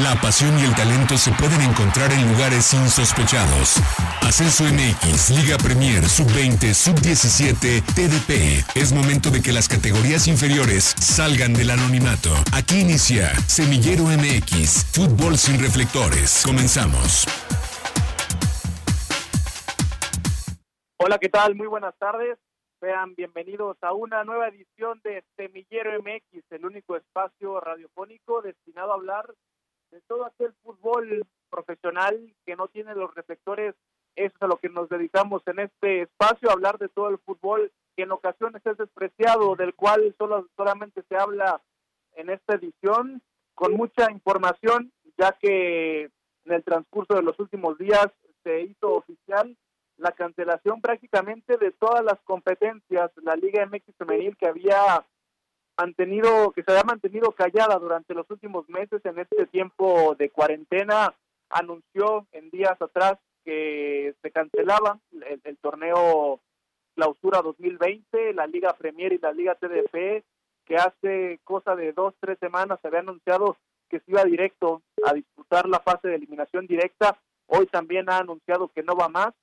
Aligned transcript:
La 0.00 0.18
pasión 0.22 0.58
y 0.58 0.64
el 0.64 0.74
talento 0.74 1.18
se 1.18 1.30
pueden 1.32 1.60
encontrar 1.60 2.10
en 2.12 2.26
lugares 2.32 2.72
insospechados. 2.72 3.76
Ascenso 4.22 4.64
MX, 4.64 5.36
Liga 5.36 5.58
Premier, 5.58 6.08
Sub-20, 6.08 6.72
Sub-17, 6.72 7.84
TDP. 7.92 8.64
Es 8.74 8.94
momento 8.94 9.28
de 9.28 9.42
que 9.42 9.52
las 9.52 9.68
categorías 9.68 10.28
inferiores 10.28 10.96
salgan 10.96 11.52
del 11.52 11.68
anonimato. 11.68 12.30
Aquí 12.54 12.80
inicia 12.80 13.36
Semillero 13.44 14.04
MX, 14.04 14.96
Fútbol 14.96 15.36
sin 15.36 15.60
reflectores. 15.60 16.40
Comenzamos. 16.42 17.28
Hola, 20.96 21.18
¿qué 21.18 21.28
tal? 21.28 21.54
Muy 21.54 21.66
buenas 21.66 21.92
tardes. 21.98 22.38
Sean 22.80 23.14
bienvenidos 23.14 23.76
a 23.82 23.92
una 23.92 24.24
nueva 24.24 24.48
edición 24.48 25.02
de 25.04 25.22
Semillero 25.36 25.92
MX, 26.00 26.50
el 26.50 26.64
único 26.64 26.96
espacio 26.96 27.60
radiofónico 27.60 28.40
destinado 28.40 28.92
a 28.92 28.94
hablar 28.94 29.26
de 29.92 30.00
todo 30.08 30.24
aquel 30.24 30.52
fútbol 30.64 31.24
profesional 31.50 32.34
que 32.44 32.56
no 32.56 32.66
tiene 32.68 32.94
los 32.94 33.14
reflectores. 33.14 33.74
Eso 34.16 34.34
es 34.34 34.42
a 34.42 34.46
lo 34.46 34.56
que 34.56 34.68
nos 34.68 34.88
dedicamos 34.88 35.42
en 35.46 35.60
este 35.60 36.02
espacio, 36.02 36.50
hablar 36.50 36.78
de 36.78 36.88
todo 36.88 37.08
el 37.08 37.18
fútbol 37.18 37.70
que 37.96 38.02
en 38.02 38.12
ocasiones 38.12 38.62
es 38.64 38.76
despreciado, 38.78 39.54
del 39.54 39.74
cual 39.74 40.14
solo, 40.18 40.48
solamente 40.56 41.02
se 41.08 41.16
habla 41.16 41.60
en 42.14 42.30
esta 42.30 42.54
edición, 42.54 43.22
con 43.54 43.74
mucha 43.74 44.10
información, 44.10 44.92
ya 45.18 45.32
que 45.32 46.10
en 46.44 46.52
el 46.52 46.64
transcurso 46.64 47.14
de 47.14 47.22
los 47.22 47.38
últimos 47.38 47.78
días 47.78 48.06
se 48.42 48.62
hizo 48.62 48.94
oficial 48.94 49.56
la 49.98 50.12
cancelación 50.12 50.80
prácticamente 50.80 51.58
de 51.58 51.70
todas 51.70 52.02
las 52.02 52.18
competencias, 52.24 53.10
la 53.22 53.36
Liga 53.36 53.64
MX 53.66 53.94
femenil 53.96 54.36
que 54.36 54.48
había 54.48 55.04
mantenido, 55.76 56.52
que 56.52 56.62
se 56.62 56.70
había 56.70 56.84
mantenido 56.84 57.32
callada 57.32 57.78
durante 57.78 58.14
los 58.14 58.30
últimos 58.30 58.68
meses 58.68 59.04
en 59.04 59.18
este 59.18 59.46
tiempo 59.46 60.14
de 60.18 60.30
cuarentena, 60.30 61.14
anunció 61.50 62.26
en 62.32 62.50
días 62.50 62.80
atrás 62.80 63.18
que 63.44 64.14
se 64.22 64.30
cancelaba 64.30 64.98
el, 65.44 65.56
torneo 65.58 66.40
Clausura 66.94 67.42
2020, 67.42 68.34
la 68.34 68.46
Liga 68.46 68.74
Premier 68.74 69.12
y 69.12 69.18
la 69.18 69.32
Liga 69.32 69.54
TDP, 69.54 70.24
que 70.64 70.76
hace 70.76 71.40
cosa 71.44 71.74
de 71.74 71.92
dos, 71.92 72.14
tres 72.20 72.38
semanas 72.38 72.78
se 72.80 72.88
había 72.88 73.00
anunciado 73.00 73.56
que 73.88 73.98
se 74.00 74.10
iba 74.10 74.24
directo 74.24 74.82
a 75.04 75.12
disputar 75.12 75.68
la 75.68 75.80
fase 75.80 76.08
de 76.08 76.14
eliminación 76.14 76.66
directa. 76.66 77.18
Hoy 77.46 77.66
también 77.66 78.08
ha 78.08 78.18
anunciado 78.18 78.68
que 78.68 78.82
no 78.82 78.94
va 78.94 79.08
más 79.08 79.34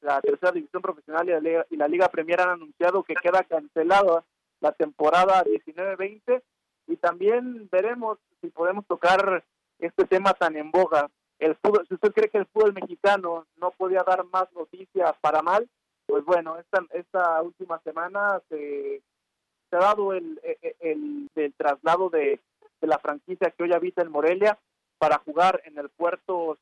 la 0.00 0.20
tercera 0.20 0.52
división 0.52 0.82
profesional 0.82 1.28
y 1.70 1.76
la, 1.76 1.88
Liga, 1.88 2.08
Premier 2.08 2.40
han 2.40 2.50
anunciado 2.50 3.02
que 3.02 3.14
queda 3.14 3.42
cancelada 3.44 4.24
la 4.60 4.72
temporada 4.72 5.44
19-20 5.44 6.42
y 6.88 6.96
también 6.96 7.68
veremos 7.70 8.18
si 8.40 8.48
podemos 8.48 8.86
tocar 8.86 9.44
este 9.78 10.04
tema 10.04 10.32
tan 10.34 10.56
en 10.56 10.70
boga. 10.70 11.08
El 11.38 11.54
fútbol, 11.56 11.86
si 11.86 11.94
usted 11.94 12.12
cree 12.12 12.30
que 12.30 12.38
el 12.38 12.46
fútbol 12.46 12.72
mexicano 12.72 13.46
no 13.56 13.70
podía 13.72 14.02
dar 14.02 14.24
más 14.24 14.50
noticias 14.52 15.14
para 15.20 15.42
mal, 15.42 15.68
pues 16.06 16.24
bueno, 16.24 16.56
esta, 16.58 16.84
esta 16.92 17.42
última 17.42 17.80
semana 17.80 18.40
se, 18.48 19.02
ha 19.72 19.76
dado 19.76 20.14
el, 20.14 20.40
el, 20.80 21.28
el, 21.34 21.54
traslado 21.54 22.08
de, 22.08 22.40
de, 22.80 22.86
la 22.86 22.98
franquicia 22.98 23.50
que 23.50 23.64
hoy 23.64 23.72
habita 23.72 24.02
en 24.02 24.12
Morelia 24.12 24.58
para 24.98 25.18
jugar 25.18 25.60
en 25.64 25.76
el 25.78 25.90
puerto 25.90 26.56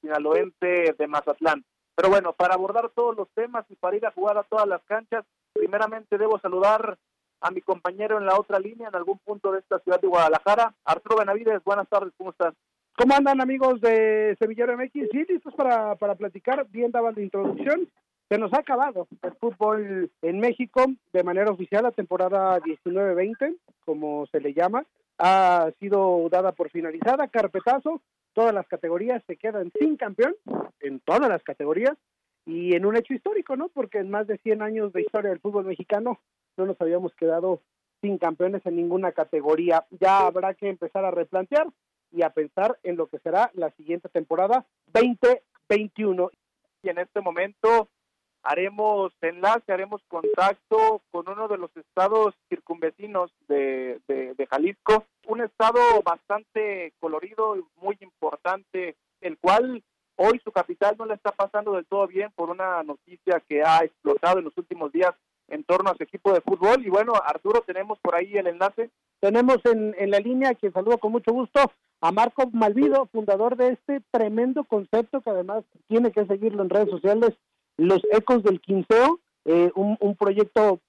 sinaloense 0.00 0.94
de 0.96 1.06
Mazatlán. 1.06 1.64
Pero 1.94 2.08
bueno, 2.08 2.32
para 2.32 2.54
abordar 2.54 2.90
todos 2.90 3.16
los 3.16 3.28
temas 3.34 3.66
y 3.68 3.76
para 3.76 3.96
ir 3.96 4.06
a 4.06 4.12
jugar 4.12 4.38
a 4.38 4.44
todas 4.44 4.66
las 4.66 4.82
canchas, 4.84 5.24
primeramente 5.52 6.16
debo 6.16 6.38
saludar 6.38 6.98
a 7.40 7.50
mi 7.50 7.60
compañero 7.60 8.18
en 8.18 8.26
la 8.26 8.38
otra 8.38 8.58
línea, 8.58 8.88
en 8.88 8.96
algún 8.96 9.18
punto 9.18 9.52
de 9.52 9.60
esta 9.60 9.78
ciudad 9.80 10.00
de 10.00 10.08
Guadalajara, 10.08 10.74
Arturo 10.84 11.18
Benavides. 11.18 11.62
Buenas 11.64 11.88
tardes, 11.88 12.12
¿cómo 12.16 12.30
estás? 12.30 12.54
¿Cómo 12.96 13.14
andan 13.14 13.40
amigos 13.40 13.80
de 13.80 14.36
Sevillero 14.38 14.76
MX? 14.76 14.92
Sí, 15.10 15.24
listos 15.28 15.54
para, 15.54 15.96
para 15.96 16.14
platicar. 16.14 16.66
Bien 16.70 16.90
daban 16.90 17.14
la 17.16 17.22
introducción. 17.22 17.88
Se 18.28 18.38
nos 18.38 18.52
ha 18.54 18.60
acabado 18.60 19.08
el 19.22 19.32
fútbol 19.34 20.10
en 20.22 20.40
México 20.40 20.84
de 21.12 21.24
manera 21.24 21.50
oficial 21.50 21.82
la 21.82 21.90
temporada 21.90 22.60
19-20, 22.60 23.56
como 23.84 24.26
se 24.26 24.40
le 24.40 24.54
llama. 24.54 24.84
Ha 25.18 25.70
sido 25.80 26.28
dada 26.30 26.52
por 26.52 26.70
finalizada, 26.70 27.28
carpetazo 27.28 28.00
todas 28.34 28.52
las 28.52 28.66
categorías 28.66 29.22
se 29.26 29.36
quedan 29.36 29.72
sin 29.78 29.96
campeón, 29.96 30.34
en 30.80 31.00
todas 31.00 31.28
las 31.28 31.42
categorías, 31.42 31.96
y 32.46 32.74
en 32.76 32.84
un 32.84 32.96
hecho 32.96 33.14
histórico, 33.14 33.56
¿no? 33.56 33.68
Porque 33.68 33.98
en 33.98 34.10
más 34.10 34.26
de 34.26 34.36
100 34.38 34.60
años 34.60 34.92
de 34.92 35.00
historia 35.00 35.30
del 35.30 35.40
fútbol 35.40 35.64
mexicano 35.64 36.18
no 36.56 36.66
nos 36.66 36.80
habíamos 36.80 37.14
quedado 37.14 37.60
sin 38.00 38.18
campeones 38.18 38.64
en 38.66 38.76
ninguna 38.76 39.12
categoría. 39.12 39.86
Ya 40.00 40.26
habrá 40.26 40.54
que 40.54 40.68
empezar 40.68 41.04
a 41.04 41.10
replantear 41.10 41.68
y 42.12 42.22
a 42.22 42.30
pensar 42.30 42.78
en 42.82 42.96
lo 42.96 43.06
que 43.06 43.18
será 43.18 43.50
la 43.54 43.70
siguiente 43.72 44.08
temporada 44.08 44.66
2021. 44.92 46.30
Y 46.82 46.88
en 46.90 46.98
este 46.98 47.20
momento 47.20 47.88
haremos 48.44 49.12
enlace, 49.22 49.72
haremos 49.72 50.02
contacto 50.06 51.02
con 51.10 51.28
uno 51.28 51.48
de 51.48 51.56
los 51.56 51.74
estados 51.76 52.34
circunvecinos 52.48 53.32
de, 53.48 54.00
de, 54.06 54.46
Jalisco, 54.46 55.06
un 55.26 55.40
estado 55.40 55.80
bastante 56.04 56.92
colorido 57.00 57.56
y 57.56 57.64
muy 57.76 57.96
importante, 58.00 58.96
el 59.22 59.38
cual 59.38 59.82
hoy 60.16 60.38
su 60.44 60.52
capital 60.52 60.94
no 60.98 61.06
le 61.06 61.14
está 61.14 61.32
pasando 61.32 61.72
del 61.72 61.86
todo 61.86 62.06
bien 62.06 62.30
por 62.36 62.50
una 62.50 62.82
noticia 62.82 63.42
que 63.48 63.62
ha 63.62 63.78
explotado 63.78 64.38
en 64.38 64.44
los 64.44 64.58
últimos 64.58 64.92
días 64.92 65.14
en 65.48 65.64
torno 65.64 65.90
a 65.90 65.96
su 65.96 66.02
equipo 66.02 66.32
de 66.32 66.40
fútbol. 66.40 66.84
Y 66.84 66.90
bueno, 66.90 67.12
Arturo, 67.14 67.62
tenemos 67.66 67.98
por 68.00 68.14
ahí 68.14 68.36
el 68.36 68.46
enlace. 68.46 68.90
Tenemos 69.20 69.58
en, 69.64 69.94
en 69.98 70.10
la 70.10 70.18
línea, 70.18 70.54
que 70.54 70.70
saludo 70.70 70.98
con 70.98 71.12
mucho 71.12 71.32
gusto, 71.32 71.60
a 72.00 72.12
Marco 72.12 72.50
Malvido, 72.52 73.08
fundador 73.12 73.56
de 73.56 73.72
este 73.72 74.02
tremendo 74.10 74.64
concepto 74.64 75.22
que 75.22 75.30
además 75.30 75.64
tiene 75.88 76.12
que 76.12 76.26
seguirlo 76.26 76.62
en 76.62 76.68
redes 76.68 76.90
sociales, 76.90 77.30
los 77.78 78.02
Ecos 78.12 78.42
del 78.42 78.60
Quinceo, 78.60 79.20
eh, 79.46 79.70
un, 79.74 79.96
un, 80.00 80.16
proyecto 80.16 80.80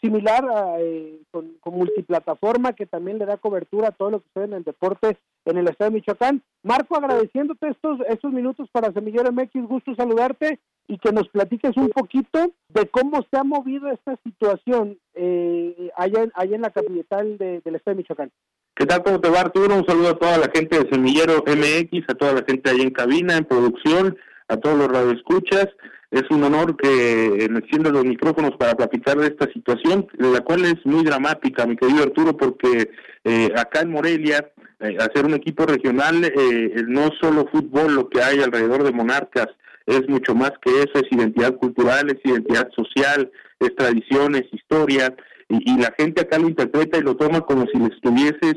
similar 0.00 0.44
eh, 0.78 1.20
con, 1.30 1.56
multiplataforma 1.64 2.72
que 2.72 2.86
también 2.86 3.18
le 3.18 3.26
da 3.26 3.36
cobertura 3.36 3.88
a 3.88 3.92
todo 3.92 4.10
lo 4.10 4.20
que 4.20 4.28
sucede 4.28 4.44
en 4.44 4.52
el 4.54 4.64
deporte 4.64 5.18
en 5.44 5.58
el 5.58 5.68
estado 5.68 5.90
de 5.90 5.96
Michoacán. 5.96 6.42
Marco, 6.62 6.96
agradeciéndote 6.96 7.68
estos, 7.68 8.00
estos 8.08 8.32
minutos 8.32 8.68
para 8.72 8.92
Semillero 8.92 9.30
MX, 9.32 9.68
gusto 9.68 9.94
saludarte 9.94 10.58
y 10.88 10.98
que 10.98 11.12
nos 11.12 11.28
platiques 11.28 11.76
un 11.76 11.88
poquito 11.88 12.52
de 12.68 12.86
cómo 12.88 13.24
se 13.30 13.38
ha 13.38 13.44
movido 13.44 13.90
esta 13.90 14.16
situación 14.24 14.98
eh, 15.14 15.90
allá, 15.96 16.26
allá 16.34 16.56
en 16.56 16.62
la 16.62 16.70
capital 16.70 17.38
del 17.38 17.74
estado 17.74 17.94
de 17.94 18.02
Michoacán. 18.02 18.32
¿Qué 18.74 18.84
tal? 18.84 19.02
¿Cómo 19.02 19.20
te 19.20 19.30
va, 19.30 19.40
Arturo? 19.40 19.74
Un 19.74 19.86
saludo 19.86 20.10
a 20.10 20.18
toda 20.18 20.38
la 20.38 20.50
gente 20.54 20.78
de 20.78 20.90
Semillero 20.90 21.42
MX, 21.46 22.08
a 22.08 22.14
toda 22.14 22.34
la 22.34 22.44
gente 22.46 22.70
ahí 22.70 22.82
en 22.82 22.90
cabina, 22.90 23.36
en 23.36 23.44
producción, 23.44 24.16
a 24.48 24.56
todos 24.58 24.76
los 24.76 24.88
radioescuchas. 24.88 25.68
Es 26.10 26.22
un 26.30 26.44
honor 26.44 26.76
que 26.76 27.48
me 27.50 27.58
extienda 27.58 27.90
los 27.90 28.04
micrófonos 28.04 28.52
para 28.56 28.74
platicar 28.74 29.18
de 29.18 29.26
esta 29.26 29.50
situación, 29.52 30.06
la 30.18 30.40
cual 30.40 30.64
es 30.64 30.76
muy 30.84 31.04
dramática, 31.04 31.66
mi 31.66 31.76
querido 31.76 32.04
Arturo, 32.04 32.36
porque 32.36 32.90
eh, 33.24 33.50
acá 33.56 33.80
en 33.80 33.90
Morelia, 33.90 34.50
eh, 34.80 34.96
hacer 35.00 35.26
un 35.26 35.34
equipo 35.34 35.66
regional, 35.66 36.24
eh, 36.24 36.84
no 36.86 37.10
solo 37.20 37.48
fútbol, 37.50 37.94
lo 37.94 38.08
que 38.08 38.22
hay 38.22 38.40
alrededor 38.40 38.84
de 38.84 38.92
Monarcas, 38.92 39.48
es 39.86 40.08
mucho 40.08 40.34
más 40.34 40.52
que 40.62 40.70
eso, 40.70 40.92
es 40.94 41.10
identidad 41.10 41.56
cultural, 41.56 42.08
es 42.10 42.20
identidad 42.24 42.68
social, 42.74 43.30
es 43.60 43.74
tradiciones, 43.74 44.42
historia, 44.52 45.14
y, 45.48 45.72
y 45.72 45.78
la 45.78 45.94
gente 45.98 46.22
acá 46.22 46.38
lo 46.38 46.48
interpreta 46.48 46.98
y 46.98 47.02
lo 47.02 47.16
toma 47.16 47.40
como 47.42 47.66
si 47.72 47.78
le 47.78 47.86
estuvieses 47.86 48.56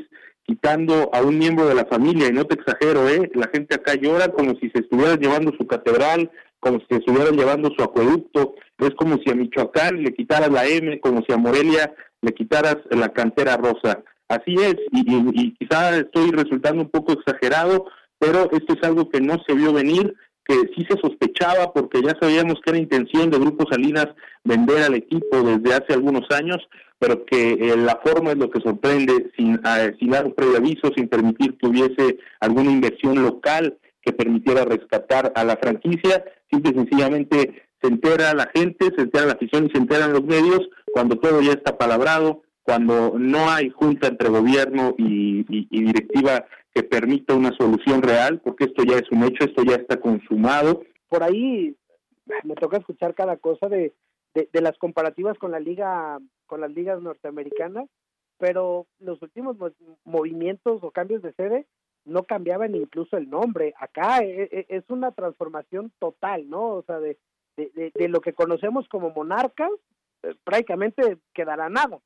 quitando 0.50 1.10
a 1.12 1.22
un 1.22 1.38
miembro 1.38 1.68
de 1.68 1.76
la 1.76 1.86
familia, 1.86 2.26
y 2.26 2.32
no 2.32 2.44
te 2.44 2.56
exagero, 2.56 3.08
¿eh? 3.08 3.30
la 3.34 3.48
gente 3.54 3.76
acá 3.76 3.94
llora 3.94 4.28
como 4.28 4.56
si 4.56 4.68
se 4.70 4.80
estuviera 4.80 5.14
llevando 5.14 5.52
su 5.56 5.64
catedral, 5.64 6.28
como 6.60 6.78
si 6.80 6.96
estuvieran 6.96 7.36
llevando 7.36 7.70
su 7.76 7.82
acueducto, 7.82 8.54
es 8.78 8.90
como 8.94 9.18
si 9.18 9.30
a 9.30 9.34
Michoacán 9.34 10.02
le 10.02 10.14
quitaras 10.14 10.50
la 10.50 10.66
M, 10.66 11.00
como 11.00 11.22
si 11.26 11.32
a 11.32 11.36
Morelia 11.36 11.92
le 12.22 12.32
quitaras 12.32 12.76
la 12.90 13.08
cantera 13.08 13.56
rosa. 13.56 14.02
Así 14.28 14.54
es, 14.54 14.76
y, 14.92 15.04
y, 15.34 15.54
quizá 15.54 15.96
estoy 15.96 16.30
resultando 16.30 16.82
un 16.82 16.90
poco 16.90 17.12
exagerado, 17.12 17.86
pero 18.18 18.48
esto 18.52 18.74
es 18.74 18.82
algo 18.84 19.08
que 19.08 19.20
no 19.20 19.42
se 19.44 19.54
vio 19.54 19.72
venir, 19.72 20.14
que 20.44 20.54
sí 20.76 20.86
se 20.88 20.98
sospechaba 21.00 21.72
porque 21.72 22.00
ya 22.02 22.16
sabíamos 22.20 22.60
que 22.60 22.70
era 22.70 22.78
intención 22.78 23.30
de 23.30 23.38
Grupo 23.38 23.64
Salinas 23.70 24.08
vender 24.44 24.82
al 24.82 24.94
equipo 24.94 25.42
desde 25.42 25.74
hace 25.74 25.94
algunos 25.94 26.24
años, 26.30 26.58
pero 26.98 27.24
que 27.24 27.52
eh, 27.52 27.76
la 27.76 27.98
forma 28.04 28.32
es 28.32 28.36
lo 28.36 28.50
que 28.50 28.60
sorprende, 28.60 29.32
sin, 29.36 29.54
uh, 29.54 29.96
sin 29.98 30.10
dar 30.10 30.26
un 30.26 30.34
previo 30.34 30.58
aviso, 30.58 30.92
sin 30.94 31.08
permitir 31.08 31.56
que 31.56 31.66
hubiese 31.66 32.18
alguna 32.40 32.70
inversión 32.70 33.22
local 33.22 33.78
que 34.02 34.12
permitiera 34.12 34.64
rescatar 34.64 35.32
a 35.34 35.44
la 35.44 35.56
franquicia, 35.56 36.24
simple 36.50 36.72
y 36.72 36.74
sencillamente 36.74 37.62
se 37.80 37.88
entera 37.88 38.34
la 38.34 38.50
gente, 38.54 38.90
se 38.94 39.02
entera 39.02 39.26
la 39.26 39.32
afición 39.32 39.66
y 39.66 39.70
se 39.70 39.78
enteran 39.78 40.12
los 40.12 40.24
medios 40.24 40.68
cuando 40.92 41.16
todo 41.16 41.40
ya 41.40 41.52
está 41.52 41.78
palabrado, 41.78 42.42
cuando 42.62 43.18
no 43.18 43.50
hay 43.50 43.70
junta 43.70 44.08
entre 44.08 44.28
gobierno 44.28 44.94
y, 44.98 45.44
directiva 45.70 46.44
que 46.74 46.82
permita 46.82 47.34
una 47.34 47.52
solución 47.56 48.02
real, 48.02 48.40
porque 48.44 48.64
esto 48.64 48.84
ya 48.84 48.96
es 48.96 49.10
un 49.10 49.24
hecho, 49.24 49.44
esto 49.44 49.62
ya 49.64 49.76
está 49.76 49.98
consumado. 49.98 50.82
Por 51.08 51.22
ahí 51.22 51.74
me 52.44 52.54
toca 52.54 52.76
escuchar 52.76 53.14
cada 53.14 53.36
cosa 53.38 53.68
de, 53.68 53.92
de, 54.34 54.48
de 54.52 54.60
las 54.60 54.78
comparativas 54.78 55.36
con 55.38 55.50
la 55.50 55.58
liga, 55.58 56.18
con 56.46 56.60
las 56.60 56.70
ligas 56.70 57.00
norteamericanas, 57.02 57.88
pero 58.38 58.86
los 59.00 59.20
últimos 59.22 59.56
movimientos 60.04 60.82
o 60.82 60.90
cambios 60.90 61.22
de 61.22 61.32
sede 61.32 61.66
no 62.04 62.24
cambiaban 62.24 62.74
incluso 62.74 63.16
el 63.16 63.28
nombre. 63.28 63.74
Acá 63.78 64.22
e, 64.22 64.48
e, 64.50 64.66
es 64.68 64.84
una 64.88 65.12
transformación 65.12 65.92
total, 65.98 66.48
¿no? 66.48 66.74
O 66.74 66.82
sea, 66.82 66.98
de, 67.00 67.18
de, 67.56 68.08
lo 68.08 68.20
que 68.20 68.32
conocemos 68.32 68.88
como 68.88 69.10
monarcas, 69.10 69.70
eh, 70.22 70.34
prácticamente 70.44 71.18
quedará 71.34 71.68
nada. 71.68 71.98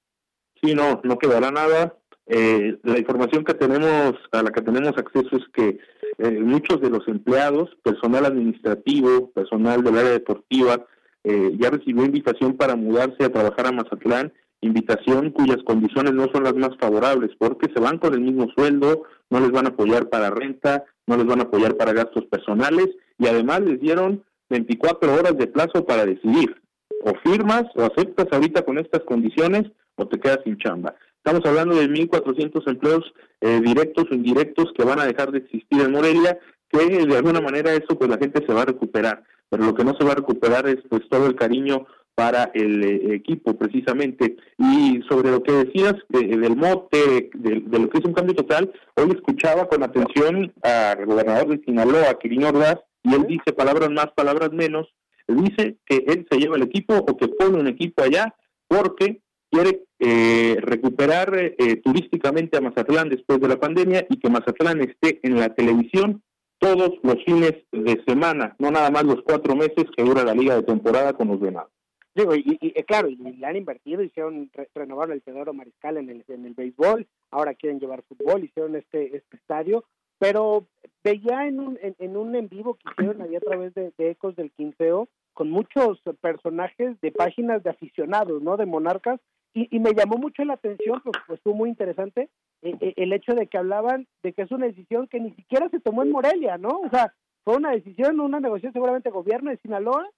Sí, 0.62 0.75
no, 0.75 1.00
no 1.05 1.19
quedará 1.19 1.50
nada. 1.50 1.96
Eh, 2.26 2.79
la 2.82 2.99
información 2.99 3.44
que 3.44 3.55
tenemos, 3.55 4.14
a 4.32 4.43
la 4.43 4.50
que 4.50 4.62
tenemos 4.62 4.96
acceso 4.96 5.37
es 5.37 5.44
que 5.52 5.79
eh, 6.19 6.40
muchos 6.40 6.81
de 6.81 6.90
los 6.90 7.06
empleados, 7.06 7.70
personal 7.82 8.25
administrativo, 8.25 9.31
personal 9.31 9.82
del 9.82 9.99
área 9.99 10.12
deportiva, 10.12 10.87
ya 11.26 11.70
recibió 11.70 12.05
invitación 12.05 12.55
para 12.55 12.76
mudarse 12.76 13.25
a 13.25 13.32
trabajar 13.32 13.69
a 13.69 13.73
Mazatlán 13.73 14.31
invitación 14.66 15.31
cuyas 15.31 15.58
condiciones 15.64 16.12
no 16.12 16.28
son 16.32 16.44
las 16.44 16.55
más 16.55 16.76
favorables 16.78 17.31
porque 17.38 17.70
se 17.72 17.81
van 17.81 17.99
con 17.99 18.14
el 18.14 18.20
mismo 18.20 18.49
sueldo, 18.56 19.05
no 19.31 19.40
les 19.40 19.50
van 19.50 19.66
a 19.66 19.70
apoyar 19.70 20.08
para 20.08 20.31
renta, 20.31 20.84
no 21.06 21.16
les 21.16 21.26
van 21.26 21.40
a 21.40 21.44
apoyar 21.44 21.76
para 21.76 21.93
gastos 21.93 22.25
personales 22.26 22.88
y 23.19 23.26
además 23.26 23.61
les 23.61 23.81
dieron 23.81 24.22
24 24.50 25.14
horas 25.14 25.37
de 25.37 25.46
plazo 25.46 25.84
para 25.84 26.06
decidir. 26.06 26.61
O 27.02 27.12
firmas 27.22 27.64
o 27.75 27.84
aceptas 27.84 28.26
ahorita 28.31 28.62
con 28.62 28.78
estas 28.78 29.02
condiciones 29.02 29.70
o 29.96 30.06
te 30.06 30.19
quedas 30.19 30.40
sin 30.44 30.56
chamba. 30.58 30.94
Estamos 31.25 31.44
hablando 31.46 31.75
de 31.76 31.88
1.400 31.88 32.69
empleos 32.69 33.14
eh, 33.40 33.61
directos 33.62 34.05
o 34.11 34.14
indirectos 34.14 34.72
que 34.76 34.84
van 34.84 35.00
a 35.00 35.06
dejar 35.06 35.32
de 35.32 35.38
existir 35.38 35.81
en 35.81 35.93
Morelia, 35.93 36.38
que 36.69 37.06
de 37.06 37.16
alguna 37.16 37.40
manera 37.40 37.72
eso 37.72 37.99
pues 37.99 38.11
la 38.11 38.19
gente 38.19 38.44
se 38.46 38.52
va 38.52 38.62
a 38.62 38.66
recuperar, 38.66 39.22
pero 39.49 39.64
lo 39.64 39.75
que 39.75 39.84
no 39.84 39.94
se 39.96 40.05
va 40.05 40.12
a 40.12 40.16
recuperar 40.16 40.69
es 40.69 40.76
pues 40.88 41.02
todo 41.08 41.26
el 41.26 41.34
cariño 41.34 41.87
para 42.14 42.50
el 42.55 42.82
eh, 42.84 43.14
equipo 43.14 43.56
precisamente. 43.56 44.37
Y 44.58 45.02
sobre 45.08 45.31
lo 45.31 45.43
que 45.43 45.52
decías 45.52 45.94
del 46.08 46.56
mote, 46.56 47.31
de, 47.34 47.78
lo 47.78 47.88
que 47.88 47.99
es 47.99 48.05
un 48.05 48.14
cambio 48.14 48.34
total, 48.34 48.72
hoy 48.96 49.11
escuchaba 49.14 49.69
con 49.69 49.82
atención 49.82 50.52
al 50.62 51.06
gobernador 51.06 51.49
de 51.49 51.64
Sinaloa, 51.64 52.19
Quirino 52.20 52.49
Ordaz, 52.49 52.78
y 53.02 53.14
él 53.14 53.26
dice 53.26 53.52
palabras 53.52 53.90
más, 53.90 54.08
palabras 54.14 54.52
menos, 54.52 54.88
dice 55.28 55.76
que 55.87 56.05
él 56.06 56.26
se 56.31 56.38
lleva 56.38 56.56
el 56.56 56.62
equipo 56.62 56.96
o 56.96 57.16
que 57.16 57.28
pone 57.28 57.58
un 57.58 57.66
equipo 57.66 58.02
allá 58.02 58.34
porque 58.69 59.20
quiere 59.50 59.84
eh, 60.00 60.56
recuperar 60.61 61.34
eh, 61.37 61.76
turísticamente 61.82 62.56
a 62.56 62.61
Mazatlán 62.61 63.08
después 63.08 63.40
de 63.40 63.49
la 63.49 63.61
pandemia 63.61 64.06
y 64.08 64.19
que 64.19 64.31
Mazatlán 64.31 64.81
esté 64.81 65.20
en 65.22 65.38
la 65.38 65.55
televisión 65.55 66.22
todos 66.58 66.93
los 67.02 67.22
fines 67.25 67.52
de 67.72 68.02
semana, 68.06 68.56
no 68.58 68.70
nada 68.70 68.90
más 68.90 69.05
los 69.05 69.22
cuatro 69.22 69.55
meses 69.55 69.84
que 69.96 70.02
dura 70.02 70.25
la 70.25 70.34
liga 70.34 70.56
de 70.56 70.62
temporada 70.62 71.12
con 71.12 71.28
los 71.28 71.40
demás. 71.40 71.66
Digo, 72.14 72.34
y, 72.37 72.58
y, 72.61 72.70
claro, 72.84 73.08
y 73.08 73.16
le 73.16 73.46
han 73.46 73.56
invertido, 73.56 74.02
hicieron, 74.02 74.50
renovaron 74.75 75.14
el 75.14 75.20
Pedro 75.20 75.52
Mariscal 75.52 75.96
en 75.96 76.11
el, 76.11 76.25
en 76.28 76.46
el 76.46 76.55
béisbol, 76.55 77.08
ahora 77.32 77.55
quieren 77.55 77.81
llevar 77.81 78.02
fútbol, 78.02 78.44
hicieron 78.44 78.76
este, 78.76 79.16
este 79.16 79.37
estadio, 79.37 79.84
pero 80.19 80.66
veía 81.02 81.49
en 81.49 81.58
un, 81.58 81.78
en, 81.82 82.16
un 82.16 82.37
en 82.37 82.49
vivo 82.49 82.75
que 82.75 82.88
hicieron 82.93 83.22
ahí 83.22 83.34
a 83.34 83.40
través 83.40 83.75
de, 83.75 83.93
Ecos 83.99 84.37
del 84.37 84.52
Quinceo, 84.52 85.08
con 85.32 85.50
muchos 85.50 86.00
personajes 86.20 87.00
de 87.00 87.11
páginas 87.11 87.64
de 87.64 87.70
aficionados, 87.70 88.40
¿no? 88.40 88.56
De 88.56 88.66
monarcas, 88.66 89.20
y, 89.52 89.75
y 89.75 89.81
me 89.81 89.93
llamó 89.93 90.16
mucho 90.16 90.44
la 90.44 90.55
atención, 90.55 91.00
pues, 91.02 91.16
pues 91.26 91.38
estuvo 91.38 91.55
muy 91.55 91.69
interesante, 91.69 92.28
eh, 92.62 92.76
eh, 92.81 92.94
el 92.96 93.12
hecho 93.12 93.34
de 93.34 93.49
que 93.49 93.58
hablaban 93.58 94.06
de 94.22 94.32
que 94.32 94.43
es 94.43 94.52
una 94.52 94.66
decisión 94.66 95.08
que 95.08 95.19
ni 95.20 95.32
siquiera 95.32 95.69
se 95.69 95.81
tomó 95.81 96.05
en 96.05 96.12
Morelia, 96.12 96.58
¿no? 96.58 96.81
O 96.81 96.88
sea, 96.90 97.12
fue 97.44 97.56
una 97.56 97.72
decisión, 97.72 98.20
una 98.20 98.40
negociación 98.40 98.72
seguramente 98.72 99.11
gobierno 99.11 99.50
de 99.50 99.58
Sinaloa, 99.58 100.08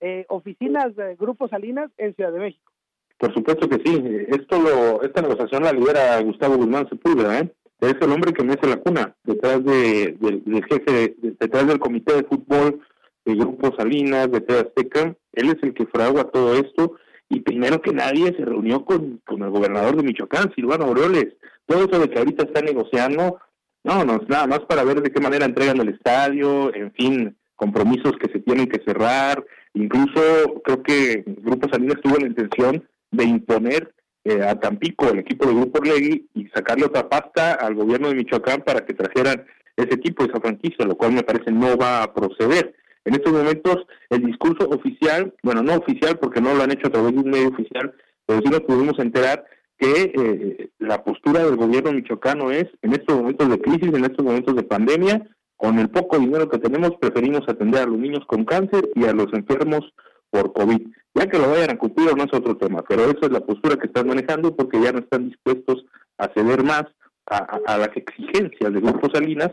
eh, 0.00 0.24
oficinas 0.28 0.94
de 0.96 1.16
Grupo 1.16 1.48
Salinas 1.48 1.90
en 1.96 2.14
Ciudad 2.14 2.32
de 2.32 2.40
México. 2.40 2.72
Por 3.18 3.32
supuesto 3.32 3.68
que 3.68 3.80
sí. 3.84 4.02
Esto 4.28 4.60
lo, 4.60 5.02
esta 5.02 5.22
negociación 5.22 5.62
la 5.62 5.72
lidera 5.72 6.20
Gustavo 6.20 6.56
Guzmán 6.56 6.88
Sepúlveda, 6.88 7.40
¿eh? 7.40 7.52
Es 7.80 7.94
el 8.00 8.10
hombre 8.10 8.32
que 8.32 8.42
mece 8.42 8.66
la 8.66 8.78
cuna 8.78 9.14
detrás 9.24 9.62
de, 9.62 10.16
del 10.18 10.64
jefe, 10.64 11.14
detrás 11.18 11.66
del 11.66 11.78
comité 11.78 12.14
de 12.14 12.24
fútbol 12.24 12.80
de 13.26 13.34
Grupo 13.34 13.74
Salinas, 13.76 14.30
de 14.30 14.40
TV 14.40 14.60
Azteca. 14.60 15.14
Él 15.32 15.48
es 15.48 15.56
el 15.62 15.74
que 15.74 15.86
fragua 15.86 16.30
todo 16.30 16.54
esto 16.54 16.96
y 17.28 17.40
primero 17.40 17.82
que 17.82 17.92
nadie 17.92 18.34
se 18.36 18.44
reunió 18.44 18.84
con, 18.84 19.20
con 19.26 19.42
el 19.42 19.50
gobernador 19.50 19.96
de 19.96 20.04
Michoacán, 20.04 20.52
Silvano 20.54 20.84
Aureoles. 20.86 21.34
Todo 21.66 21.84
eso 21.84 21.98
de 22.00 22.08
que 22.08 22.18
ahorita 22.18 22.44
está 22.44 22.62
negociando, 22.62 23.38
no, 23.84 24.04
no, 24.04 24.20
nada 24.28 24.46
más 24.46 24.60
para 24.60 24.84
ver 24.84 25.02
de 25.02 25.10
qué 25.10 25.20
manera 25.20 25.44
entregan 25.44 25.80
el 25.80 25.88
estadio, 25.88 26.74
en 26.74 26.92
fin, 26.92 27.36
compromisos 27.56 28.12
que 28.20 28.30
se 28.32 28.38
tienen 28.38 28.68
que 28.68 28.82
cerrar, 28.84 29.44
Incluso 29.76 30.62
creo 30.64 30.82
que 30.82 31.22
Grupo 31.26 31.68
Salinas 31.70 32.00
tuvo 32.02 32.16
la 32.16 32.26
intención 32.26 32.82
de 33.10 33.24
imponer 33.24 33.92
eh, 34.24 34.42
a 34.42 34.58
Tampico 34.58 35.10
el 35.10 35.18
equipo 35.18 35.46
de 35.46 35.54
Grupo 35.54 35.80
Orlegui 35.80 36.26
y 36.34 36.46
sacarle 36.48 36.86
otra 36.86 37.08
pasta 37.10 37.52
al 37.52 37.74
gobierno 37.74 38.08
de 38.08 38.14
Michoacán 38.14 38.62
para 38.62 38.86
que 38.86 38.94
trajeran 38.94 39.44
ese 39.76 39.94
equipo, 39.94 40.24
esa 40.24 40.40
franquicia, 40.40 40.86
lo 40.86 40.96
cual 40.96 41.12
me 41.12 41.22
parece 41.22 41.52
no 41.52 41.76
va 41.76 42.02
a 42.02 42.14
proceder. 42.14 42.74
En 43.04 43.14
estos 43.14 43.34
momentos 43.34 43.86
el 44.08 44.24
discurso 44.24 44.66
oficial, 44.70 45.34
bueno, 45.42 45.62
no 45.62 45.74
oficial 45.74 46.18
porque 46.18 46.40
no 46.40 46.54
lo 46.54 46.62
han 46.62 46.72
hecho 46.72 46.86
a 46.86 46.92
través 46.92 47.12
de 47.12 47.20
un 47.20 47.30
medio 47.30 47.48
oficial, 47.48 47.94
pero 48.24 48.40
sí 48.40 48.48
nos 48.48 48.60
pudimos 48.60 48.98
enterar 48.98 49.44
que 49.78 50.12
eh, 50.16 50.70
la 50.78 51.04
postura 51.04 51.44
del 51.44 51.56
gobierno 51.56 51.92
michoacano 51.92 52.50
es, 52.50 52.64
en 52.80 52.94
estos 52.94 53.14
momentos 53.14 53.50
de 53.50 53.60
crisis, 53.60 53.92
en 53.92 54.04
estos 54.06 54.24
momentos 54.24 54.56
de 54.56 54.62
pandemia, 54.62 55.28
con 55.56 55.78
el 55.78 55.88
poco 55.88 56.18
dinero 56.18 56.48
que 56.48 56.58
tenemos, 56.58 56.92
preferimos 57.00 57.48
atender 57.48 57.82
a 57.82 57.86
los 57.86 57.98
niños 57.98 58.24
con 58.26 58.44
cáncer 58.44 58.88
y 58.94 59.04
a 59.04 59.12
los 59.12 59.32
enfermos 59.32 59.92
por 60.30 60.52
COVID. 60.52 60.86
Ya 61.14 61.26
que 61.26 61.38
lo 61.38 61.50
vayan 61.50 61.70
a 61.70 61.78
cumplir 61.78 62.14
no 62.16 62.24
es 62.24 62.34
otro 62.34 62.56
tema, 62.56 62.84
pero 62.86 63.04
esa 63.04 63.26
es 63.26 63.30
la 63.30 63.40
postura 63.40 63.76
que 63.76 63.86
están 63.86 64.06
manejando 64.06 64.54
porque 64.54 64.80
ya 64.80 64.92
no 64.92 64.98
están 64.98 65.30
dispuestos 65.30 65.86
a 66.18 66.28
ceder 66.28 66.62
más 66.62 66.84
a, 67.26 67.78
las 67.78 67.90
exigencias 67.96 68.72
de 68.72 68.80
Grupo 68.80 69.08
Salinas, 69.12 69.50